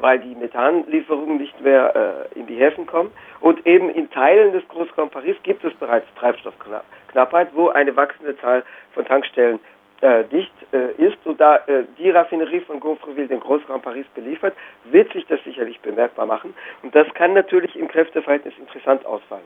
weil 0.00 0.18
die 0.20 0.34
Methanlieferungen 0.34 1.38
nicht 1.38 1.60
mehr 1.60 2.28
äh, 2.34 2.38
in 2.38 2.46
die 2.46 2.56
Häfen 2.56 2.86
kommen. 2.86 3.10
Und 3.40 3.66
eben 3.66 3.90
in 3.90 4.10
Teilen 4.10 4.52
des 4.52 4.66
Großraum 4.68 5.10
Paris 5.10 5.36
gibt 5.42 5.64
es 5.64 5.74
bereits 5.74 6.06
Treibstoffknappheit, 6.16 7.48
wo 7.54 7.68
eine 7.68 7.94
wachsende 7.96 8.36
Zahl 8.38 8.64
von 8.94 9.04
Tankstellen 9.04 9.60
äh, 10.00 10.24
dicht 10.24 10.52
äh, 10.72 10.92
ist. 10.92 11.18
Und 11.24 11.40
da 11.40 11.56
äh, 11.66 11.84
die 11.98 12.10
Raffinerie 12.10 12.60
von 12.60 12.80
Gonfreville 12.80 13.28
den 13.28 13.40
Großraum 13.40 13.82
Paris 13.82 14.06
beliefert, 14.14 14.54
wird 14.84 15.12
sich 15.12 15.26
das 15.26 15.42
sicherlich 15.44 15.78
bemerkbar 15.80 16.26
machen. 16.26 16.54
Und 16.82 16.94
das 16.94 17.06
kann 17.14 17.34
natürlich 17.34 17.76
im 17.76 17.88
Kräfteverhältnis 17.88 18.54
interessant 18.58 19.04
ausfallen. 19.04 19.44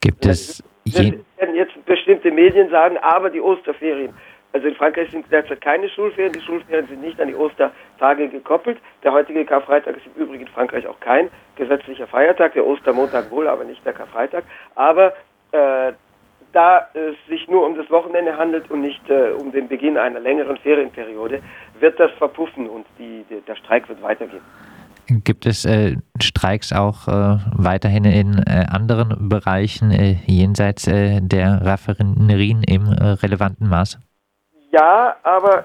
Gibt 0.00 0.26
es... 0.26 0.62
Je 0.84 1.18
werden 1.36 1.54
jetzt 1.54 1.84
bestimmte 1.84 2.30
Medien 2.30 2.70
sagen, 2.70 2.96
aber 2.98 3.28
die 3.28 3.40
Osterferien 3.40 4.14
also 4.52 4.66
in 4.66 4.74
Frankreich 4.74 5.10
sind 5.10 5.30
derzeit 5.30 5.60
keine 5.60 5.88
Schulferien. 5.90 6.32
Die 6.32 6.40
Schulferien 6.40 6.86
sind 6.88 7.02
nicht 7.02 7.20
an 7.20 7.28
die 7.28 7.34
Ostertage 7.34 8.28
gekoppelt. 8.28 8.78
Der 9.02 9.12
heutige 9.12 9.44
Karfreitag 9.44 9.96
ist 9.96 10.06
im 10.06 10.22
Übrigen 10.22 10.46
in 10.46 10.48
Frankreich 10.48 10.86
auch 10.86 10.98
kein 11.00 11.30
gesetzlicher 11.56 12.06
Feiertag. 12.06 12.54
Der 12.54 12.66
Ostermontag 12.66 13.30
wohl, 13.30 13.46
aber 13.46 13.64
nicht 13.64 13.84
der 13.84 13.92
Karfreitag. 13.92 14.44
Aber 14.74 15.12
äh, 15.52 15.92
da 16.52 16.88
es 16.94 17.14
sich 17.28 17.46
nur 17.48 17.66
um 17.66 17.76
das 17.76 17.90
Wochenende 17.90 18.38
handelt 18.38 18.70
und 18.70 18.80
nicht 18.80 19.08
äh, 19.10 19.32
um 19.32 19.52
den 19.52 19.68
Beginn 19.68 19.98
einer 19.98 20.18
längeren 20.18 20.56
Ferienperiode, 20.56 21.42
wird 21.78 22.00
das 22.00 22.10
verpuffen 22.12 22.68
und 22.70 22.86
die, 22.98 23.24
die, 23.28 23.42
der 23.42 23.54
Streik 23.56 23.86
wird 23.90 24.02
weitergehen. 24.02 24.42
Gibt 25.10 25.46
es 25.46 25.64
äh, 25.64 25.96
Streiks 26.20 26.70
auch 26.72 27.08
äh, 27.08 27.38
weiterhin 27.56 28.04
in 28.04 28.42
äh, 28.46 28.66
anderen 28.70 29.30
Bereichen 29.30 29.90
äh, 29.90 30.16
jenseits 30.26 30.86
äh, 30.86 31.20
der 31.22 31.62
Raffinerien 31.64 32.62
im 32.62 32.92
äh, 32.92 33.16
relevanten 33.22 33.68
Maß? 33.68 33.98
Ja, 34.70 35.16
aber 35.22 35.64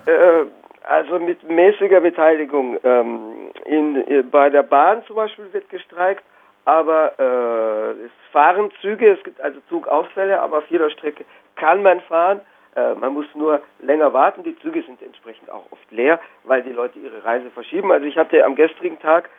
also 0.87 1.19
mit 1.19 1.43
mäßiger 1.43 1.99
Beteiligung. 1.99 2.77
Ähm, 2.85 3.51
in, 3.65 4.29
bei 4.31 4.49
der 4.49 4.63
Bahn 4.63 5.03
zum 5.07 5.17
Beispiel 5.17 5.51
wird 5.51 5.69
gestreikt, 5.69 6.23
aber 6.63 7.11
es 7.19 8.11
fahren 8.31 8.71
Züge, 8.79 9.11
es 9.11 9.23
gibt 9.25 9.41
also 9.41 9.59
Zugausfälle, 9.67 10.41
aber 10.41 10.59
auf 10.59 10.67
jeder 10.69 10.89
Strecke 10.89 11.25
kann 11.57 11.83
man 11.83 11.99
fahren. 12.01 12.39
Äh, 12.75 12.95
man 12.95 13.13
muss 13.13 13.25
nur 13.35 13.61
länger 13.79 14.13
warten. 14.13 14.43
Die 14.43 14.57
Züge 14.59 14.81
sind 14.83 15.01
entsprechend 15.01 15.49
auch 15.49 15.71
oft 15.71 15.91
leer, 15.91 16.19
weil 16.43 16.63
die 16.63 16.71
Leute 16.71 16.99
ihre 16.99 17.23
Reise 17.23 17.49
verschieben. 17.51 17.91
Also 17.91 18.05
ich 18.05 18.17
hatte 18.17 18.43
am 18.45 18.55
gestrigen 18.55 18.99
Tag 18.99 19.29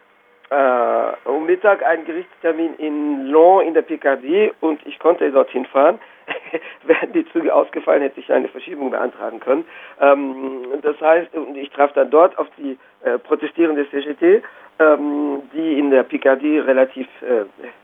äh, 0.51 1.29
um 1.29 1.47
Mittag 1.47 1.85
einen 1.85 2.05
Gerichtstermin 2.05 2.75
in 2.77 3.27
Lyon 3.27 3.67
in 3.67 3.75
der 3.75 3.83
Picardie 3.83 4.53
und 4.61 4.87
ich 4.87 4.99
konnte 4.99 5.31
dorthin 5.31 5.67
fahren. 5.67 5.99
Wären 6.85 7.13
die 7.13 7.27
Züge 7.33 7.55
ausgefallen, 7.55 8.03
hätte 8.03 8.21
ich 8.21 8.33
eine 8.33 8.49
Verschiebung 8.49 8.91
beantragen 8.91 9.41
können. 9.41 9.65
Ähm, 10.01 10.67
das 10.83 11.01
heißt, 11.01 11.31
ich 11.55 11.71
traf 11.71 11.93
dann 11.95 12.11
dort 12.11 12.39
auf 12.39 12.47
die 12.57 12.79
äh, 13.03 13.19
protestierende 13.19 13.89
CGT, 13.91 14.43
ähm, 14.79 15.43
die 15.53 15.79
in 15.79 15.91
der 15.91 16.03
Picardie 16.03 16.59
relativ 16.59 17.07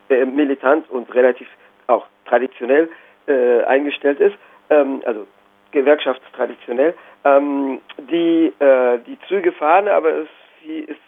äh, 0.09 0.25
militant 0.25 0.89
und 0.89 1.13
relativ 1.13 1.47
auch 1.87 2.05
traditionell 2.25 2.89
äh, 3.27 3.63
eingestellt 3.63 4.19
ist, 4.19 4.35
ähm, 4.69 5.01
also 5.05 5.27
gewerkschaftstraditionell. 5.71 6.93
Ähm, 7.23 7.81
die, 7.97 8.53
äh, 8.59 8.99
die 9.05 9.17
Züge 9.27 9.51
fahren, 9.51 9.87
aber 9.87 10.09
es 10.09 10.27
ist 10.63 10.99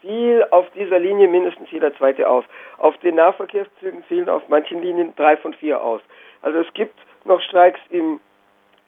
fiel 0.00 0.46
auf 0.50 0.66
dieser 0.70 0.98
Linie 0.98 1.28
mindestens 1.28 1.70
jeder 1.70 1.94
zweite 1.96 2.28
aus. 2.28 2.44
Auf 2.78 2.96
den 2.98 3.16
Nahverkehrszügen 3.16 4.02
fielen 4.04 4.28
auf 4.28 4.48
manchen 4.48 4.80
Linien 4.82 5.14
drei 5.16 5.36
von 5.36 5.54
vier 5.54 5.82
aus. 5.82 6.00
Also 6.42 6.58
es 6.58 6.72
gibt 6.74 6.98
noch 7.24 7.40
Streiks 7.42 7.80
im 7.90 8.20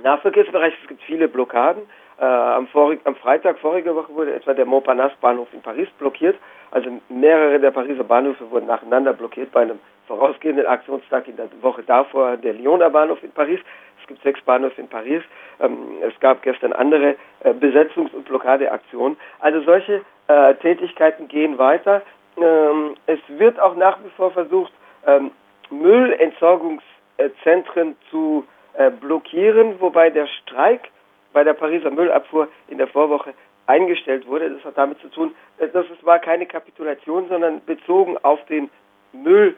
Nahverkehrsbereich, 0.02 0.75
es 0.83 0.88
gibt 0.88 1.02
viele 1.02 1.29
Blockaden. 1.29 1.83
Äh, 2.19 2.25
am, 2.25 2.67
vorig, 2.69 3.00
am, 3.05 3.17
Freitag 3.17 3.59
vorige 3.59 3.95
Woche 3.95 4.14
wurde 4.14 4.35
etwa 4.35 4.55
der 4.55 4.67
Montparnasse-Bahnhof 4.67 5.49
in 5.52 5.62
Paris 5.62 5.88
blockiert. 5.99 6.37
Also 6.71 6.88
mehrere 7.09 7.59
der 7.59 7.71
Pariser 7.71 8.05
Bahnhöfe 8.05 8.50
wurden 8.50 8.67
nacheinander 8.67 9.12
blockiert 9.12 9.52
bei 9.52 9.62
einem 9.62 9.81
vorausgehenden 10.07 10.67
Aktionstag 10.67 11.29
in 11.29 11.37
der 11.37 11.49
Woche 11.61 11.83
davor 11.83 12.37
der 12.37 12.55
Lyoner 12.55 12.91
Bahnhof 12.91 13.23
in 13.23 13.33
Paris. 13.33 13.61
Es 14.02 14.09
gibt 14.09 14.23
sechs 14.23 14.40
Bahnhöfe 14.42 14.80
in 14.80 14.88
Paris. 14.88 15.23
Ähm, 15.61 15.99
es 16.02 16.18
gab 16.21 16.42
gestern 16.42 16.73
andere 16.73 17.16
äh, 17.44 17.50
Besetzungs- 17.50 18.12
und 18.12 18.25
Blockadeaktionen. 18.26 19.16
Also 19.40 19.61
solche 19.62 20.02
äh, 20.28 20.54
Tätigkeiten 20.56 21.28
gehen 21.28 21.56
weiter. 21.59 22.02
Ähm, 22.37 22.97
es 23.06 23.21
wird 23.28 23.59
auch 23.61 23.76
nach 23.76 23.99
wie 24.04 24.11
vor 24.16 24.32
versucht, 24.32 24.73
ähm, 25.06 25.30
Müllentsorgungszentren 25.71 27.97
zu 28.11 28.44
äh, 28.75 28.90
blockieren, 28.90 29.80
wobei 29.80 30.11
der 30.11 30.26
Streik 30.26 30.90
bei 31.32 31.44
der 31.44 31.54
Pariser 31.54 31.90
Müllabfuhr 31.90 32.49
in 32.68 32.76
der 32.78 32.88
Vorwoche 32.88 33.32
eingestellt 33.66 34.26
wurde. 34.26 34.50
Das 34.50 34.64
hat 34.64 34.76
damit 34.76 34.99
zu 35.00 35.09
tun, 35.09 35.35
dass 35.59 35.73
es 35.75 36.04
war 36.04 36.18
keine 36.18 36.47
Kapitulation, 36.47 37.28
sondern 37.28 37.64
bezogen 37.64 38.18
auf 38.23 38.44
den 38.47 38.71
Müll, 39.12 39.56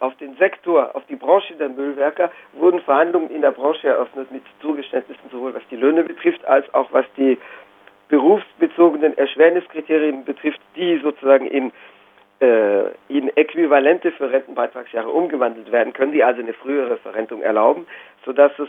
auf 0.00 0.16
den 0.18 0.36
Sektor, 0.36 0.94
auf 0.94 1.04
die 1.06 1.16
Branche 1.16 1.54
der 1.54 1.68
Müllwerker, 1.68 2.30
wurden 2.52 2.80
Verhandlungen 2.80 3.30
in 3.30 3.42
der 3.42 3.50
Branche 3.50 3.88
eröffnet 3.88 4.30
mit 4.30 4.42
Zugeständnissen 4.62 5.28
sowohl 5.30 5.52
was 5.52 5.62
die 5.70 5.76
Löhne 5.76 6.04
betrifft, 6.04 6.44
als 6.46 6.72
auch 6.74 6.92
was 6.92 7.04
die 7.16 7.38
berufsbezogenen 8.08 9.16
Erschwerniskriterien 9.16 10.24
betrifft, 10.24 10.60
die 10.76 10.98
sozusagen 10.98 11.46
in, 11.46 11.72
äh, 12.40 12.88
in 13.08 13.28
Äquivalente 13.36 14.12
für 14.12 14.30
Rentenbeitragsjahre 14.30 15.08
umgewandelt 15.08 15.70
werden 15.72 15.92
können, 15.92 16.12
die 16.12 16.24
also 16.24 16.40
eine 16.40 16.54
frühere 16.54 16.96
Verrentung 16.98 17.42
erlauben, 17.42 17.86
sodass 18.24 18.52
es 18.58 18.68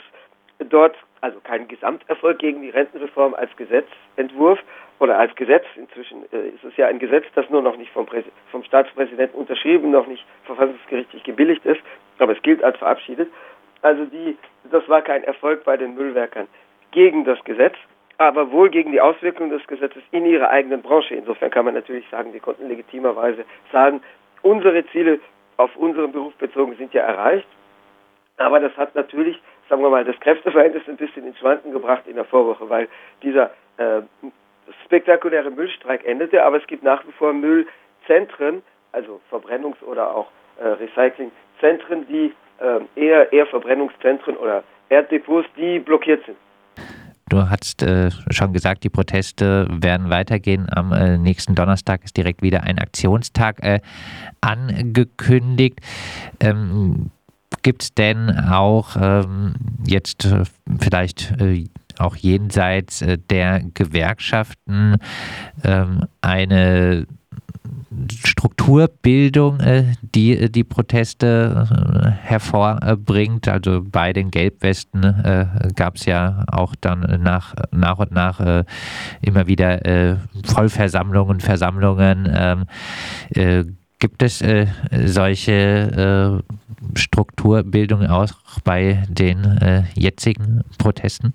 dort 0.59 0.95
also 1.21 1.39
kein 1.41 1.67
Gesamterfolg 1.67 2.39
gegen 2.39 2.61
die 2.61 2.69
Rentenreform 2.69 3.33
als 3.33 3.49
Gesetzentwurf 3.57 4.59
oder 4.99 5.17
als 5.17 5.35
Gesetz. 5.35 5.65
Inzwischen 5.75 6.23
äh, 6.31 6.49
ist 6.49 6.63
es 6.63 6.75
ja 6.77 6.87
ein 6.87 6.99
Gesetz, 6.99 7.25
das 7.35 7.49
nur 7.49 7.61
noch 7.61 7.77
nicht 7.77 7.91
vom, 7.91 8.05
Präs 8.05 8.25
vom 8.51 8.63
Staatspräsidenten 8.63 9.37
unterschrieben, 9.37 9.91
noch 9.91 10.07
nicht 10.07 10.25
verfassungsgerichtlich 10.45 11.23
gebilligt 11.23 11.65
ist, 11.65 11.81
aber 12.19 12.33
es 12.33 12.41
gilt 12.41 12.63
als 12.63 12.77
verabschiedet. 12.77 13.29
Also 13.81 14.05
die, 14.05 14.37
das 14.71 14.87
war 14.89 15.01
kein 15.01 15.23
Erfolg 15.23 15.63
bei 15.63 15.77
den 15.77 15.95
Müllwerkern 15.95 16.47
gegen 16.91 17.23
das 17.23 17.41
Gesetz, 17.43 17.75
aber 18.17 18.51
wohl 18.51 18.69
gegen 18.69 18.91
die 18.91 18.99
Auswirkungen 18.99 19.49
des 19.49 19.65
Gesetzes 19.67 20.03
in 20.11 20.25
ihrer 20.25 20.49
eigenen 20.49 20.81
Branche. 20.81 21.15
Insofern 21.15 21.51
kann 21.51 21.65
man 21.65 21.73
natürlich 21.73 22.05
sagen, 22.09 22.33
wir 22.33 22.41
konnten 22.41 22.67
legitimerweise 22.67 23.45
sagen, 23.71 24.01
unsere 24.41 24.85
Ziele 24.87 25.19
auf 25.57 25.75
unseren 25.75 26.11
Beruf 26.11 26.33
bezogen 26.35 26.75
sind 26.77 26.93
ja 26.93 27.03
erreicht. 27.03 27.47
Aber 28.37 28.59
das 28.59 28.75
hat 28.77 28.95
natürlich, 28.95 29.41
sagen 29.69 29.81
wir 29.81 29.89
mal, 29.89 30.03
das 30.03 30.19
Kräfteverhältnis 30.19 30.83
ein 30.87 30.97
bisschen 30.97 31.25
ins 31.25 31.37
Schwanken 31.37 31.71
gebracht 31.71 32.03
in 32.07 32.15
der 32.15 32.25
Vorwoche, 32.25 32.69
weil 32.69 32.87
dieser 33.21 33.51
äh, 33.77 34.01
spektakuläre 34.85 35.51
Müllstreik 35.51 36.05
endete, 36.05 36.43
aber 36.43 36.57
es 36.57 36.67
gibt 36.67 36.83
nach 36.83 37.05
wie 37.07 37.11
vor 37.11 37.33
Müllzentren, 37.33 38.63
also 38.91 39.21
Verbrennungs- 39.31 39.83
oder 39.83 40.15
auch 40.15 40.27
äh, 40.59 40.67
Recyclingzentren, 40.67 42.07
die 42.07 42.33
äh, 42.59 42.79
eher, 42.99 43.31
eher 43.31 43.45
Verbrennungszentren 43.45 44.35
oder 44.37 44.63
Erddepots, 44.89 45.47
die 45.55 45.79
blockiert 45.79 46.25
sind. 46.25 46.37
Du 47.29 47.47
hast 47.47 47.83
äh, 47.83 48.09
schon 48.31 48.53
gesagt, 48.53 48.83
die 48.83 48.89
Proteste 48.89 49.67
werden 49.69 50.09
weitergehen. 50.09 50.67
Am 50.75 50.91
äh, 50.91 51.15
nächsten 51.19 51.53
Donnerstag 51.53 52.03
ist 52.03 52.17
direkt 52.17 52.41
wieder 52.41 52.63
ein 52.63 52.79
Aktionstag 52.79 53.63
äh, 53.63 53.81
angekündigt. 54.41 55.79
Ähm, 56.39 57.11
Gibt 57.61 57.83
es 57.83 57.93
denn 57.93 58.29
auch 58.39 58.95
ähm, 58.99 59.53
jetzt 59.85 60.25
äh, 60.25 60.43
vielleicht 60.79 61.31
äh, 61.39 61.65
auch 61.97 62.15
jenseits 62.15 63.01
äh, 63.01 63.17
der 63.17 63.61
Gewerkschaften 63.73 64.95
ähm, 65.63 66.05
eine 66.21 67.05
Strukturbildung, 68.23 69.59
äh, 69.59 69.83
die 70.01 70.49
die 70.51 70.63
Proteste 70.63 72.15
hervorbringt. 72.21 73.47
Also 73.47 73.83
bei 73.83 74.13
den 74.13 74.31
Gelbwesten 74.31 75.01
gab 75.75 75.95
es 75.95 76.05
ja 76.05 76.45
auch 76.47 76.75
dann 76.79 77.21
nach, 77.21 77.55
nach 77.71 77.97
und 77.99 78.11
nach 78.11 78.63
immer 79.21 79.47
wieder 79.47 80.17
Vollversammlungen, 80.45 81.39
Versammlungen. 81.41 82.67
Gibt 83.99 84.23
es 84.23 84.43
solche 85.05 86.41
Strukturbildungen 86.95 88.09
auch 88.09 88.29
bei 88.63 89.03
den 89.09 89.85
jetzigen 89.95 90.63
Protesten? 90.81 91.33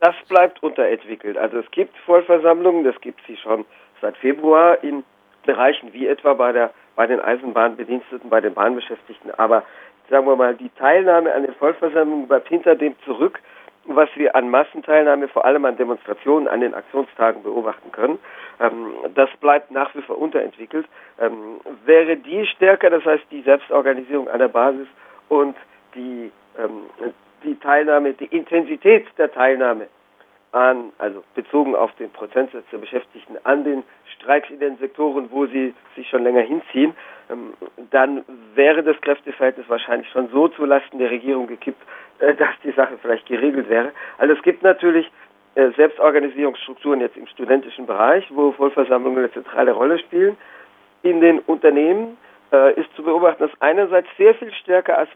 Das 0.00 0.14
bleibt 0.28 0.62
unterentwickelt. 0.62 1.36
Also 1.36 1.58
es 1.58 1.70
gibt 1.72 1.96
Vollversammlungen, 2.04 2.84
das 2.84 3.00
gibt 3.00 3.20
sie 3.26 3.36
schon 3.36 3.64
seit 4.00 4.16
Februar 4.18 4.82
in 4.84 5.02
Bereichen 5.44 5.92
wie 5.92 6.06
etwa 6.06 6.34
bei 6.34 6.52
der 6.52 6.70
bei 6.96 7.06
den 7.06 7.20
Eisenbahnbediensteten, 7.20 8.30
bei 8.30 8.40
den 8.40 8.54
Bahnbeschäftigten. 8.54 9.30
Aber 9.32 9.64
sagen 10.08 10.26
wir 10.26 10.34
mal, 10.34 10.54
die 10.54 10.70
Teilnahme 10.78 11.32
an 11.32 11.42
den 11.42 11.54
Vollversammlungen 11.54 12.26
bleibt 12.26 12.48
hinter 12.48 12.74
dem 12.74 12.94
zurück, 13.04 13.40
was 13.88 14.08
wir 14.16 14.34
an 14.34 14.50
Massenteilnahme, 14.50 15.28
vor 15.28 15.44
allem 15.44 15.64
an 15.64 15.76
Demonstrationen, 15.76 16.48
an 16.48 16.60
den 16.60 16.74
Aktionstagen 16.74 17.42
beobachten 17.42 17.92
können. 17.92 18.18
Ähm, 18.60 18.94
das 19.14 19.30
bleibt 19.40 19.70
nach 19.70 19.94
wie 19.94 20.02
vor 20.02 20.18
unterentwickelt. 20.18 20.86
Ähm, 21.20 21.60
wäre 21.84 22.16
die 22.16 22.46
stärker, 22.46 22.90
das 22.90 23.04
heißt 23.04 23.24
die 23.30 23.42
Selbstorganisierung 23.42 24.28
an 24.28 24.38
der 24.38 24.48
Basis 24.48 24.88
und 25.28 25.56
die, 25.94 26.30
ähm, 26.58 27.12
die 27.44 27.58
Teilnahme, 27.58 28.14
die 28.14 28.26
Intensität 28.26 29.06
der 29.18 29.32
Teilnahme 29.32 29.88
an, 30.52 30.92
also 30.98 31.22
bezogen 31.34 31.74
auf 31.74 31.92
den 31.96 32.10
Prozentsatz 32.10 32.64
der 32.72 32.78
Beschäftigten 32.78 33.36
an 33.44 33.64
den 33.64 33.82
Streiks 34.16 34.48
in 34.50 34.58
den 34.58 34.78
Sektoren, 34.78 35.30
wo 35.30 35.46
sie 35.46 35.74
sich 35.94 36.08
schon 36.08 36.22
länger 36.22 36.40
hinziehen, 36.40 36.94
ähm, 37.30 37.54
dann 37.90 38.24
wäre 38.54 38.82
das 38.82 39.00
Kräfteverhältnis 39.00 39.68
wahrscheinlich 39.68 40.08
schon 40.10 40.28
so 40.28 40.48
zulasten 40.48 40.98
der 40.98 41.10
Regierung 41.10 41.46
gekippt, 41.46 41.82
dass 42.18 42.54
die 42.64 42.72
Sache 42.72 42.98
vielleicht 43.00 43.26
geregelt 43.26 43.68
wäre. 43.68 43.92
Also 44.18 44.34
es 44.34 44.42
gibt 44.42 44.62
natürlich 44.62 45.10
äh, 45.54 45.70
Selbstorganisierungsstrukturen 45.76 47.00
jetzt 47.00 47.16
im 47.16 47.26
studentischen 47.26 47.86
Bereich, 47.86 48.24
wo 48.30 48.52
Vollversammlungen 48.52 49.18
eine 49.18 49.32
zentrale 49.32 49.72
Rolle 49.72 49.98
spielen. 49.98 50.36
In 51.02 51.20
den 51.20 51.40
Unternehmen 51.40 52.16
äh, 52.52 52.78
ist 52.80 52.94
zu 52.94 53.02
beobachten, 53.02 53.42
dass 53.42 53.60
einerseits 53.60 54.08
sehr 54.16 54.34
viel 54.34 54.52
stärker 54.52 54.98
als 54.98 55.08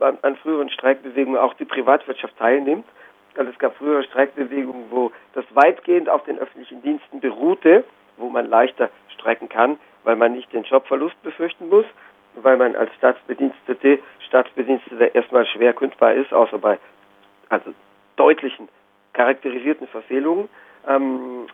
an 0.00 0.36
früheren 0.36 0.70
Streikbewegungen 0.70 1.40
auch 1.40 1.54
die 1.54 1.64
Privatwirtschaft 1.64 2.36
teilnimmt. 2.38 2.86
Also 3.36 3.50
es 3.50 3.58
gab 3.58 3.76
frühere 3.76 4.02
Streikbewegungen, 4.04 4.86
wo 4.90 5.12
das 5.34 5.44
weitgehend 5.54 6.08
auf 6.08 6.24
den 6.24 6.38
öffentlichen 6.38 6.82
Diensten 6.82 7.20
beruhte, 7.20 7.84
wo 8.16 8.28
man 8.28 8.46
leichter 8.46 8.90
streiken 9.14 9.48
kann, 9.48 9.78
weil 10.04 10.16
man 10.16 10.32
nicht 10.32 10.52
den 10.52 10.64
Jobverlust 10.64 11.20
befürchten 11.22 11.68
muss, 11.68 11.84
weil 12.42 12.56
man 12.56 12.76
als 12.76 12.92
Staatsbedienstete, 12.94 13.98
Staatsbediensteter 14.26 15.14
erstmal 15.14 15.46
schwer 15.46 15.72
kündbar 15.72 16.14
ist, 16.14 16.32
außer 16.32 16.58
bei 16.58 16.78
also 17.48 17.72
deutlichen 18.16 18.68
charakterisierten 19.12 19.86
Verfehlungen. 19.88 20.48
Ähm, 20.86 21.46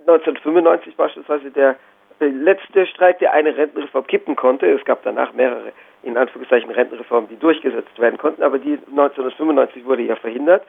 1995 0.00 0.96
beispielsweise 0.96 1.50
der 1.50 1.76
letzte 2.20 2.86
Streik, 2.86 3.18
der 3.18 3.32
eine 3.32 3.56
Rentenreform 3.56 4.06
kippen 4.06 4.36
konnte. 4.36 4.66
Es 4.66 4.84
gab 4.84 5.02
danach 5.02 5.32
mehrere, 5.32 5.72
in 6.02 6.16
Anführungszeichen, 6.16 6.70
Rentenreformen, 6.70 7.28
die 7.28 7.38
durchgesetzt 7.38 7.98
werden 7.98 8.18
konnten, 8.18 8.42
aber 8.42 8.58
die 8.58 8.78
1995 8.90 9.84
wurde 9.84 10.02
ja 10.02 10.16
verhindert. 10.16 10.64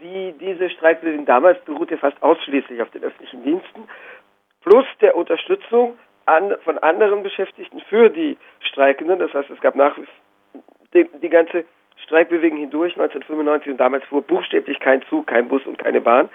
Die, 0.00 0.32
diese 0.38 0.70
Streikbewegung 0.70 1.26
damals 1.26 1.58
beruhte 1.64 1.96
fast 1.98 2.22
ausschließlich 2.22 2.80
auf 2.80 2.90
den 2.90 3.02
öffentlichen 3.02 3.42
Diensten, 3.42 3.88
plus 4.62 4.86
der 5.00 5.16
Unterstützung 5.16 5.98
an, 6.28 6.54
von 6.64 6.78
anderen 6.78 7.22
Beschäftigten 7.22 7.80
für 7.88 8.10
die 8.10 8.36
Streikenden. 8.60 9.18
Das 9.18 9.32
heißt, 9.32 9.50
es 9.50 9.60
gab 9.60 9.74
nach 9.74 9.96
die, 10.94 11.08
die 11.22 11.28
ganze 11.28 11.64
Streikbewegung 12.04 12.58
hindurch 12.58 12.92
1995 12.92 13.72
und 13.72 13.78
damals 13.78 14.04
fuhr 14.04 14.22
buchstäblich 14.22 14.78
kein 14.80 15.02
Zug, 15.02 15.26
kein 15.26 15.48
Bus 15.48 15.64
und 15.66 15.78
keine 15.78 16.00
Bahn. 16.00 16.28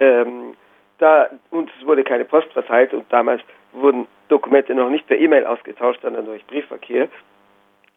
Ähm, 0.00 0.54
da, 0.98 1.28
und 1.50 1.70
es 1.78 1.86
wurde 1.86 2.04
keine 2.04 2.24
Post 2.24 2.52
verteilt 2.52 2.92
und 2.92 3.04
damals 3.12 3.42
wurden 3.72 4.06
Dokumente 4.28 4.74
noch 4.74 4.90
nicht 4.90 5.06
per 5.06 5.18
E-Mail 5.18 5.46
ausgetauscht, 5.46 6.00
sondern 6.02 6.26
durch 6.26 6.44
Briefverkehr. 6.46 7.08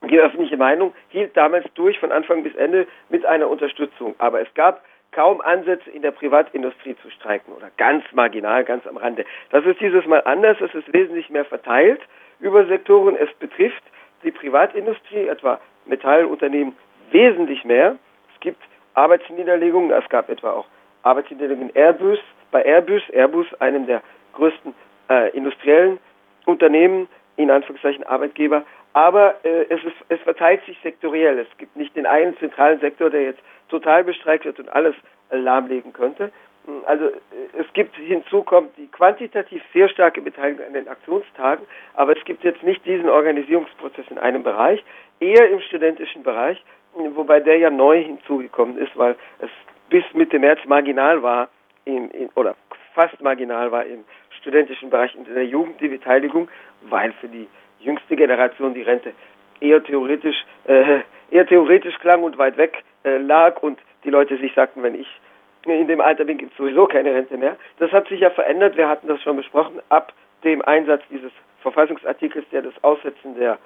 Die 0.10 0.20
öffentliche 0.20 0.58
Meinung 0.58 0.94
hielt 1.10 1.36
damals 1.36 1.66
durch 1.74 2.00
von 2.00 2.12
Anfang 2.12 2.44
bis 2.44 2.56
Ende 2.56 2.88
mit 3.10 3.26
einer 3.26 3.50
Unterstützung. 3.50 4.16
Aber 4.20 4.42
es 4.42 4.54
gab 4.54 4.84
kaum 5.18 5.42
Ansätze 5.42 5.90
in 5.90 6.04
der 6.04 6.12
Privatindustrie 6.12 6.96
zu 7.02 7.10
streiken 7.10 7.52
oder 7.52 7.72
ganz 7.78 8.04
marginal, 8.12 8.64
ganz 8.64 8.86
am 8.86 8.98
Rande. 8.98 9.26
Das 9.50 9.66
ist 9.66 9.82
dieses 9.82 10.06
Mal 10.06 10.22
anders, 10.26 10.58
es 10.62 10.72
ist 10.76 10.94
wesentlich 10.94 11.32
mehr 11.32 11.44
verteilt 11.44 12.02
über 12.40 12.68
Sektoren. 12.68 13.16
Es 13.16 13.34
betrifft 13.40 13.82
die 14.24 14.30
Privatindustrie, 14.30 15.28
etwa 15.28 15.60
Metallunternehmen, 15.88 16.76
wesentlich 17.10 17.66
mehr. 17.66 17.96
Es 18.36 18.40
gibt 18.42 18.62
Arbeitsniederlegungen, 18.94 19.90
es 19.90 20.08
gab 20.10 20.30
etwa 20.30 20.52
auch 20.52 20.68
Arbeitsniederlegungen 21.02 21.76
Airbus, 21.76 22.20
bei 22.52 22.64
Airbus, 22.64 23.02
Airbus, 23.12 23.48
einem 23.60 23.88
der 23.88 24.04
größten 24.34 24.76
äh, 25.10 25.36
industriellen 25.36 25.98
Unternehmen, 26.46 27.08
in 27.38 27.50
Anführungszeichen 27.50 28.04
Arbeitgeber, 28.04 28.64
aber 28.94 29.36
äh, 29.44 29.66
es, 29.70 29.84
ist, 29.84 29.96
es 30.10 30.20
verteilt 30.22 30.64
sich 30.66 30.78
sektoriell. 30.84 31.40
Es 31.40 31.58
gibt 31.58 31.76
nicht 31.76 31.96
den 31.96 32.06
einen 32.06 32.38
zentralen 32.38 32.80
Sektor, 32.80 33.10
der 33.10 33.24
jetzt 33.24 33.42
total 33.70 34.04
bestreikt 34.04 34.46
wird 34.46 34.60
und 34.60 34.70
alles 34.70 34.96
lahmlegen 35.32 35.94
könnte. 35.94 36.32
Hm, 36.66 36.82
also 36.86 37.06
äh, 37.06 37.12
es 37.60 37.72
gibt 37.74 37.96
hinzu 37.96 38.44
kommt 38.44 38.78
die 38.78 38.88
quantitativ 38.88 39.62
sehr 39.74 39.90
starke 39.90 40.22
Beteiligung 40.22 40.66
an 40.66 40.74
den 40.74 40.88
Aktionstagen, 40.88 41.66
aber 41.94 42.18
es 42.18 42.24
gibt 42.26 42.44
jetzt 42.44 42.64
nicht 42.64 42.86
diesen 42.86 43.10
Organisierungsprozess 43.10 44.06
in 44.10 44.18
einem 44.18 44.44
Bereich, 44.44 44.84
eher 45.20 45.50
im 45.50 45.62
studentischen 45.62 46.24
Bereich, 46.24 46.64
wobei 46.94 47.40
der 47.40 47.58
ja 47.58 47.70
neu 47.70 48.04
hinzugekommen 48.04 48.78
ist, 48.78 48.96
weil 48.98 49.16
es 49.40 49.50
bis 49.90 50.04
Mitte 50.14 50.40
März 50.40 50.60
marginal 50.66 51.24
war 51.24 51.50
im, 51.86 52.12
in, 52.12 52.30
oder 52.36 52.56
fast 52.94 53.22
marginal 53.22 53.72
war 53.72 53.86
im 53.86 54.04
studentischen 54.40 54.90
Bereich 54.90 55.16
in 55.16 55.26
der 55.26 55.46
Jugend 55.46 55.80
die 55.80 55.88
Beteiligung, 55.88 56.50
weil 56.82 57.14
für 57.14 57.28
die 57.28 57.48
jüngste 57.80 58.16
Generation 58.16 58.74
die 58.74 58.82
Rente 58.82 59.14
eher 59.60 59.84
theoretisch 59.84 60.46
äh, 60.66 61.02
eher 61.32 61.46
theoretisch 61.48 61.98
klang 62.00 62.24
und 62.24 62.38
weit 62.38 62.58
weg 62.58 62.84
äh, 63.08 63.18
lag 63.18 63.62
und 63.64 63.80
die 64.04 64.10
Leute 64.10 64.38
sich 64.38 64.54
sagten, 64.54 64.84
wenn 64.84 64.96
ich 64.96 65.08
in 65.66 65.88
dem 65.88 66.02
Alter 66.02 66.26
bin, 66.26 66.38
gibt 66.38 66.52
es 66.52 66.58
sowieso 66.58 66.86
keine 66.86 67.14
Rente 67.14 67.38
mehr. 67.38 67.58
Das 67.80 67.92
hat 67.92 68.08
sich 68.08 68.20
ja 68.22 68.30
verändert, 68.30 68.78
wir 68.78 68.88
hatten 68.88 69.08
das 69.08 69.22
schon 69.22 69.36
besprochen, 69.36 69.82
ab 69.90 70.14
dem 70.44 70.62
Einsatz 70.62 71.02
dieses 71.10 71.32
Verfassungsartikels, 71.62 72.46
der 72.52 72.62
das 72.62 72.74
Aussetzen 72.84 73.36
der, 73.38 73.58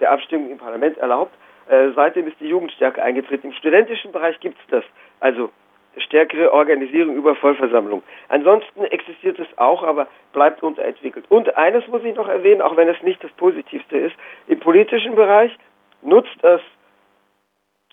der 0.00 0.10
Abstimmung 0.10 0.50
im 0.50 0.58
Parlament 0.58 0.98
erlaubt. 0.98 1.34
Äh, 1.68 1.90
seitdem 1.94 2.26
ist 2.26 2.40
die 2.40 2.48
Jugendstärke 2.48 3.02
eingetreten. 3.02 3.48
Im 3.48 3.52
studentischen 3.52 4.12
Bereich 4.12 4.38
gibt 4.40 4.58
es 4.60 4.66
das. 4.68 4.84
Also 5.20 5.50
stärkere 5.98 6.52
Organisierung 6.52 7.14
über 7.14 7.36
Vollversammlung. 7.36 8.02
Ansonsten 8.28 8.84
existiert 8.84 9.38
es 9.38 9.46
auch, 9.58 9.84
aber 9.84 10.08
bleibt 10.32 10.62
unterentwickelt. 10.62 11.24
Und 11.28 11.56
eines 11.56 11.86
muss 11.86 12.02
ich 12.02 12.16
noch 12.16 12.28
erwähnen, 12.28 12.62
auch 12.62 12.76
wenn 12.76 12.88
es 12.88 13.00
nicht 13.02 13.22
das 13.22 13.30
Positivste 13.32 13.96
ist, 13.96 14.16
im 14.48 14.58
politischen 14.58 15.14
Bereich 15.14 15.56
nutzt 16.02 16.42
es 16.42 16.60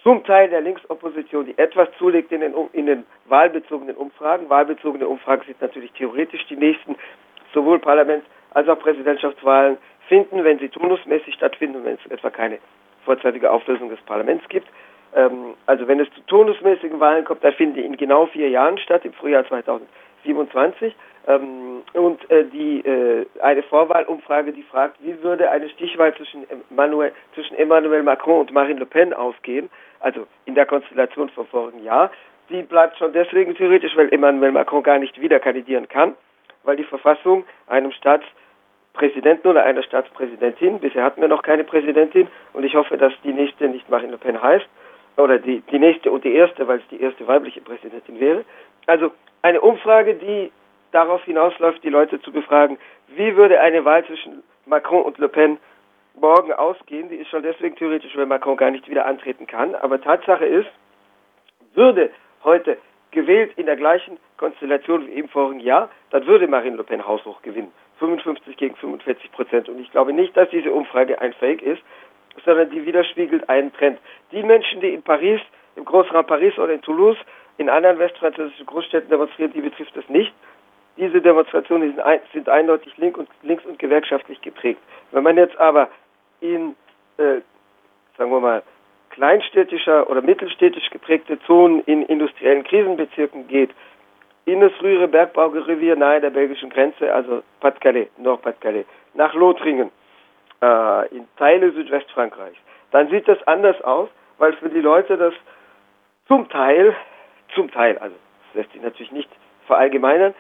zum 0.04 0.24
Teil 0.24 0.50
der 0.50 0.62
Linksopposition, 0.62 1.46
die 1.46 1.58
etwas 1.58 1.90
zulegt 1.98 2.32
in 2.32 2.42
den, 2.42 2.54
in 2.74 2.86
den 2.88 3.06
wahlbezogenen 3.26 3.96
Umfragen. 3.96 4.50
Wahlbezogene 4.50 5.08
Umfragen 5.08 5.44
sind 5.46 5.62
natürlich 5.62 5.92
theoretisch 5.94 6.46
die 6.48 6.56
nächsten, 6.56 6.96
sowohl 7.54 7.80
Parlaments- 7.80 8.26
als 8.54 8.68
auch 8.68 8.80
Präsidentschaftswahlen 8.80 9.78
finden, 10.08 10.44
wenn 10.44 10.60
sie 10.60 10.70
turnusmäßig 10.70 11.34
stattfinden, 11.36 11.84
wenn 11.86 11.98
es 12.04 12.12
etwa 12.12 12.30
keine 12.30 12.60
vorzeitige 13.06 13.50
Auflösung 13.50 13.90
des 13.90 14.02
Parlaments 14.02 14.48
gibt. 14.50 14.68
Ähm, 15.16 15.54
also 15.66 15.88
wenn 15.88 16.00
es 16.00 16.12
zu 16.14 16.22
turnusmäßigen 16.28 17.00
Wahlen 17.00 17.26
kommt, 17.26 17.44
dann 17.44 17.54
finden 17.54 17.76
die 17.76 17.86
in 17.86 17.98
genau 17.98 18.26
vier 18.28 18.50
Jahren 18.50 18.78
statt, 18.78 19.06
im 19.06 19.14
Frühjahr 19.14 19.46
2027. 19.48 20.96
Ähm, 21.28 21.84
und 21.94 22.30
äh, 22.32 22.46
die, 22.46 22.80
äh, 22.80 23.26
eine 23.42 23.64
Vorwahlumfrage, 23.64 24.54
die 24.54 24.64
fragt, 24.64 24.98
wie 25.02 25.22
würde 25.22 25.52
eine 25.52 25.70
Stichwahl 25.70 26.16
zwischen 26.16 26.46
Emmanuel, 26.70 27.12
zwischen 27.36 27.56
Emmanuel 27.58 28.04
Macron 28.04 28.42
und 28.42 28.52
Marine 28.52 28.80
Le 28.80 28.86
Pen 28.86 29.14
ausgehen, 29.14 29.70
also 30.02 30.28
in 30.46 30.56
der 30.56 30.66
Konstellation 30.66 31.30
vom 31.30 31.48
vorigen 31.48 31.84
Jahr. 31.84 32.12
Die 32.50 32.64
bleibt 32.64 32.98
schon 32.98 33.14
deswegen 33.14 33.56
theoretisch, 33.56 33.96
weil 33.96 34.12
Emmanuel 34.14 34.52
Macron 34.52 34.84
gar 34.84 35.00
nicht 35.00 35.20
wieder 35.22 35.40
kandidieren 35.40 35.88
kann, 35.88 36.16
weil 36.64 36.76
die 36.76 36.84
Verfassung 36.84 37.46
einem 37.68 37.92
Staatspräsidenten 37.92 39.50
oder 39.50 39.64
einer 39.64 39.84
Staatspräsidentin, 39.84 40.80
bisher 40.80 41.04
hatten 41.04 41.22
wir 41.22 41.30
noch 41.30 41.44
keine 41.44 41.64
Präsidentin 41.64 42.28
und 42.54 42.64
ich 42.64 42.76
hoffe, 42.76 42.98
dass 42.98 43.14
die 43.24 43.34
nächste 43.34 43.70
nicht 43.70 43.90
Marine 43.90 44.14
Le 44.14 44.18
Pen 44.18 44.42
heißt, 44.42 44.68
oder 45.18 45.40
die, 45.40 45.62
die 45.72 45.80
nächste 45.80 46.12
und 46.12 46.24
die 46.24 46.34
erste, 46.34 46.68
weil 46.68 46.80
es 46.80 46.88
die 46.90 47.02
erste 47.02 47.28
weibliche 47.28 47.62
Präsidentin 47.62 48.20
wäre. 48.20 48.46
Also 48.88 49.12
eine 49.42 49.62
Umfrage, 49.62 50.16
die 50.16 50.52
darauf 50.92 51.24
hinausläuft, 51.24 51.84
die 51.84 51.90
Leute 51.90 52.22
zu 52.22 52.32
befragen, 52.32 52.78
wie 53.16 53.36
würde 53.36 53.60
eine 53.60 53.86
Wahl 53.86 54.06
zwischen 54.06 54.44
Macron 54.66 55.04
und 55.04 55.18
Le 55.18 55.30
Pen 55.30 55.58
morgen 56.16 56.54
ausgehen, 56.54 57.10
die 57.10 57.16
ist 57.16 57.30
schon 57.30 57.44
deswegen 57.44 57.76
theoretisch, 57.76 58.16
weil 58.16 58.26
Macron 58.26 58.58
gar 58.58 58.72
nicht 58.72 58.90
wieder 58.90 59.06
antreten 59.06 59.48
kann. 59.48 59.76
Aber 59.76 60.02
Tatsache 60.02 60.46
ist, 60.46 60.70
würde 61.74 62.12
heute 62.44 62.78
gewählt 63.12 63.54
in 63.58 63.66
der 63.66 63.76
gleichen 63.76 64.18
Konstellation 64.38 65.08
wie 65.08 65.14
im 65.14 65.30
vorigen 65.30 65.60
Jahr, 65.60 65.90
dann 66.10 66.26
würde 66.26 66.48
Marine 66.48 66.78
Le 66.78 66.84
Pen 66.84 67.06
haushoch 67.06 67.42
gewinnen. 67.42 67.72
55 68.00 68.58
gegen 68.58 68.76
45 68.76 69.32
Prozent. 69.32 69.70
Und 69.70 69.80
ich 69.80 69.92
glaube 69.92 70.14
nicht, 70.14 70.36
dass 70.36 70.50
diese 70.50 70.72
Umfrage 70.72 71.22
ein 71.22 71.34
Fake 71.34 71.62
ist, 71.62 71.82
sondern 72.46 72.70
die 72.72 72.86
widerspiegelt 72.86 73.48
einen 73.50 73.72
Trend. 73.74 74.00
Die 74.32 74.42
Menschen, 74.42 74.82
die 74.82 74.94
in 74.94 75.04
Paris, 75.04 75.40
im 75.76 75.86
Großraum 75.86 76.26
Paris 76.26 76.58
oder 76.58 76.74
in 76.74 76.82
Toulouse, 76.82 77.18
in 77.58 77.70
anderen 77.70 78.00
westfranzösischen 78.00 78.66
Großstädten 78.66 79.10
demonstrieren, 79.10 79.54
die 79.54 79.62
betrifft 79.62 79.96
es 79.96 80.08
nicht. 80.10 80.34
Diese 80.98 81.22
Demonstrationen 81.22 81.92
sind, 81.92 82.00
ein, 82.02 82.20
sind 82.34 82.50
eindeutig 82.50 82.98
link 82.98 83.18
und, 83.18 83.30
links 83.44 83.66
und 83.66 83.80
gewerkschaftlich 83.80 84.42
geprägt. 84.42 84.82
Wenn 85.12 85.24
man 85.24 85.38
jetzt 85.38 85.58
aber 85.58 85.90
in, 86.42 86.76
äh, 87.18 87.42
sagen 88.18 88.32
wir 88.32 88.40
mal, 88.40 88.64
kleinstädtischer 89.12 90.10
oder 90.10 90.22
mittelstädtisch 90.22 90.90
geprägte 90.90 91.40
Zonen 91.42 91.82
in 91.82 92.04
industriellen 92.04 92.64
Krisenbezirken 92.64 93.48
geht, 93.48 93.72
in 94.46 94.62
das 94.62 94.72
frühere 94.74 95.08
Bergbaugerevier 95.08 95.96
nahe 95.96 96.20
der 96.20 96.30
belgischen 96.30 96.70
Grenze, 96.70 97.14
also 97.14 97.44
Pas-de-Calais, 97.60 98.08
Nord-Pas-de-Calais, 98.18 98.86
nach 99.14 99.34
Lothringen, 99.34 99.92
äh, 100.62 101.08
in 101.16 101.28
Teile 101.38 101.72
Südwestfrankreichs, 101.72 102.58
dann 102.92 103.10
sieht 103.10 103.28
das 103.28 103.42
anders 103.48 103.80
aus, 103.82 104.10
weil 104.38 104.54
für 104.54 104.70
die 104.70 104.82
Leute 104.82 105.18
das 105.18 105.34
zum 106.28 106.50
Teil 106.50 106.96
zum 107.54 107.70
Teil, 107.72 107.98
also 107.98 108.16
das 108.48 108.56
lässt 108.56 108.72
sich 108.74 108.82
natürlich 108.82 109.12
nicht 109.12 109.30
verallgemeinern, 109.68 110.34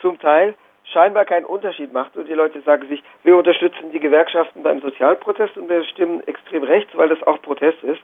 zum 0.00 0.18
Teil 0.18 0.54
scheinbar 0.92 1.24
keinen 1.24 1.44
Unterschied 1.44 1.92
macht 1.92 2.16
und 2.16 2.28
die 2.28 2.34
Leute 2.34 2.60
sagen 2.62 2.88
sich, 2.88 3.02
wir 3.22 3.36
unterstützen 3.36 3.90
die 3.92 4.00
Gewerkschaften 4.00 4.62
beim 4.62 4.80
Sozialprotest 4.80 5.56
und 5.56 5.68
wir 5.68 5.84
stimmen 5.84 6.26
extrem 6.26 6.62
rechts, 6.62 6.90
weil 6.96 7.08
das 7.08 7.22
auch 7.24 7.40
Protest 7.42 7.82
ist. 7.82 8.00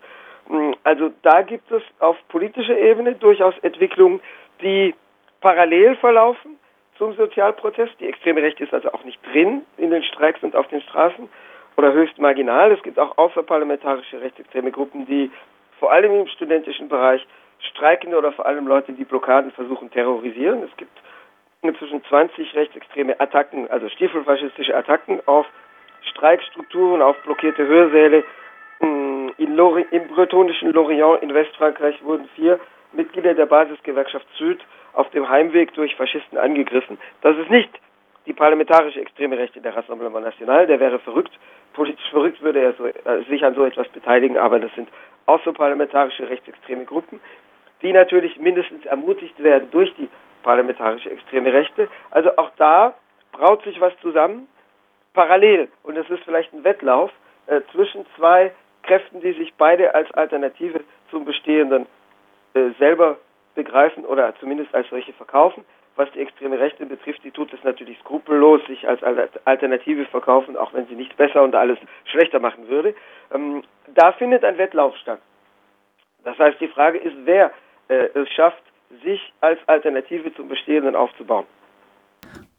Hm, 0.48 0.74
also 0.84 1.10
da 1.22 1.42
gibt 1.42 1.70
es 1.70 1.82
auf 1.98 2.16
politischer 2.28 2.76
Ebene 2.78 3.14
durchaus 3.14 3.54
Entwicklungen, 3.62 4.20
die 4.60 4.94
parallel 5.40 5.96
verlaufen 5.96 6.58
zum 6.98 7.14
Sozialprotest. 7.14 7.94
Die 8.00 8.06
extreme 8.06 8.42
Rechte 8.42 8.64
ist 8.64 8.74
also 8.74 8.92
auch 8.92 9.04
nicht 9.04 9.20
drin 9.32 9.62
in 9.78 9.90
den 9.90 10.02
Streiks 10.02 10.42
und 10.42 10.54
auf 10.54 10.68
den 10.68 10.82
Straßen 10.82 11.28
oder 11.76 11.92
höchst 11.92 12.18
marginal. 12.18 12.72
Es 12.72 12.82
gibt 12.82 12.98
auch 12.98 13.16
außerparlamentarische 13.18 14.20
rechtsextreme 14.20 14.70
Gruppen, 14.70 15.06
die 15.06 15.30
vor 15.78 15.90
allem 15.92 16.12
im 16.20 16.26
studentischen 16.28 16.88
Bereich 16.88 17.26
Streikende 17.70 18.18
oder 18.18 18.32
vor 18.32 18.46
allem 18.46 18.66
Leute, 18.66 18.92
die 18.92 19.04
Blockaden 19.04 19.50
versuchen, 19.52 19.90
terrorisieren. 19.90 20.62
Es 20.62 20.76
gibt 20.76 20.92
inzwischen 21.68 22.04
20 22.04 22.54
rechtsextreme 22.54 23.18
Attacken, 23.20 23.70
also 23.70 23.88
stiefelfaschistische 23.88 24.76
Attacken 24.76 25.20
auf 25.26 25.46
Streikstrukturen, 26.10 27.02
auf 27.02 27.16
blockierte 27.22 27.66
Hörsäle. 27.66 28.24
Mm, 28.80 29.28
in 29.38 29.56
Lori 29.56 29.86
Im 29.90 30.08
bretonischen 30.08 30.72
Lorient 30.72 31.22
in 31.22 31.32
Westfrankreich 31.32 32.02
wurden 32.04 32.28
vier 32.34 32.60
Mitglieder 32.92 33.34
der 33.34 33.46
Basisgewerkschaft 33.46 34.26
Süd 34.36 34.64
auf 34.92 35.10
dem 35.10 35.28
Heimweg 35.28 35.74
durch 35.74 35.96
Faschisten 35.96 36.38
angegriffen. 36.38 36.98
Das 37.22 37.36
ist 37.36 37.50
nicht 37.50 37.70
die 38.26 38.32
parlamentarische 38.32 39.00
extreme 39.00 39.36
Rechte 39.36 39.60
der 39.60 39.76
Rassemblement 39.76 40.24
National, 40.24 40.66
der 40.66 40.80
wäre 40.80 40.98
verrückt. 40.98 41.32
Politisch 41.72 42.08
verrückt 42.10 42.40
würde 42.42 42.60
er 42.60 42.72
so, 42.74 42.86
äh, 42.86 43.24
sich 43.28 43.44
an 43.44 43.54
so 43.54 43.64
etwas 43.64 43.88
beteiligen, 43.88 44.38
aber 44.38 44.60
das 44.60 44.72
sind 44.74 44.88
außerparlamentarische 45.26 46.28
rechtsextreme 46.28 46.84
Gruppen, 46.84 47.20
die 47.82 47.92
natürlich 47.92 48.38
mindestens 48.38 48.86
ermutigt 48.86 49.42
werden 49.42 49.68
durch 49.70 49.92
die 49.96 50.08
parlamentarische 50.44 51.10
extreme 51.10 51.52
Rechte. 51.52 51.88
Also 52.12 52.36
auch 52.36 52.50
da 52.56 52.94
braut 53.32 53.64
sich 53.64 53.80
was 53.80 53.92
zusammen, 54.00 54.46
parallel. 55.12 55.68
Und 55.82 55.96
es 55.96 56.08
ist 56.08 56.22
vielleicht 56.24 56.52
ein 56.52 56.62
Wettlauf 56.62 57.10
äh, 57.46 57.62
zwischen 57.72 58.06
zwei 58.16 58.52
Kräften, 58.84 59.20
die 59.20 59.32
sich 59.32 59.52
beide 59.54 59.94
als 59.94 60.10
Alternative 60.12 60.80
zum 61.10 61.24
Bestehenden 61.24 61.86
äh, 62.54 62.70
selber 62.78 63.18
begreifen 63.54 64.04
oder 64.04 64.34
zumindest 64.36 64.74
als 64.74 64.88
solche 64.90 65.12
verkaufen. 65.14 65.64
Was 65.96 66.10
die 66.10 66.20
extreme 66.20 66.58
Rechte 66.58 66.86
betrifft, 66.86 67.22
die 67.22 67.30
tut 67.30 67.52
es 67.52 67.62
natürlich 67.62 67.98
skrupellos, 68.00 68.60
sich 68.66 68.86
als 68.88 69.00
Alternative 69.44 70.04
verkaufen, 70.06 70.56
auch 70.56 70.74
wenn 70.74 70.86
sie 70.88 70.96
nicht 70.96 71.16
besser 71.16 71.42
und 71.42 71.54
alles 71.54 71.78
schlechter 72.04 72.40
machen 72.40 72.68
würde. 72.68 72.96
Ähm, 73.32 73.62
da 73.94 74.10
findet 74.12 74.44
ein 74.44 74.58
Wettlauf 74.58 74.96
statt. 74.96 75.20
Das 76.24 76.36
heißt, 76.36 76.60
die 76.60 76.68
Frage 76.68 76.98
ist, 76.98 77.14
wer 77.24 77.52
äh, 77.86 78.08
es 78.14 78.28
schafft, 78.30 78.62
sich 79.02 79.20
als 79.40 79.58
Alternative 79.66 80.34
zum 80.34 80.48
Bestehenden 80.48 80.96
aufzubauen. 80.96 81.46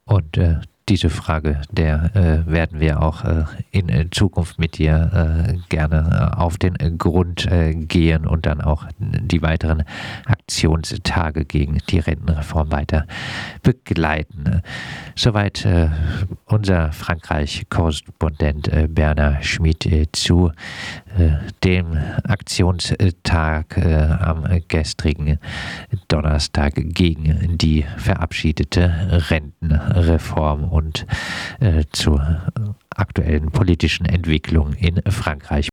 Und 0.06 0.38
äh, 0.38 0.56
diese 0.88 1.10
Frage, 1.10 1.62
der 1.72 2.16
äh, 2.16 2.46
werden 2.46 2.80
wir 2.80 3.02
auch 3.02 3.24
äh, 3.24 3.46
in 3.72 3.90
äh, 3.90 4.08
Zukunft 4.12 4.60
mit 4.60 4.78
dir 4.78 5.48
äh, 5.50 5.58
gerne 5.70 6.32
äh, 6.34 6.38
auf 6.38 6.58
den 6.58 6.76
Grund 7.00 7.48
äh, 7.48 7.74
gehen 7.74 8.28
und 8.28 8.46
dann 8.46 8.62
auch 8.62 8.86
die 9.00 9.42
weiteren 9.42 9.84
Aktionstage 10.26 11.46
gegen 11.46 11.80
die 11.90 12.00
Rentenreform 12.00 12.72
weiter 12.72 13.08
begleiten. 13.64 14.62
Soweit 15.16 15.68
unser 16.46 16.92
Frankreich-Korrespondent 16.92 18.70
Berner 18.94 19.42
Schmidt 19.42 19.88
zu 20.12 20.52
dem 21.64 21.98
Aktionstag 22.24 23.78
am 23.78 24.44
gestrigen 24.68 25.40
Donnerstag 26.10 26.74
gegen 26.76 27.58
die 27.58 27.86
verabschiedete 27.98 29.24
Rentenreform 29.30 30.66
und 30.76 31.06
äh, 31.60 31.86
zur 31.92 32.52
aktuellen 32.90 33.52
politischen 33.52 34.06
Entwicklung 34.06 34.74
in 34.74 35.02
Frankreich. 35.10 35.70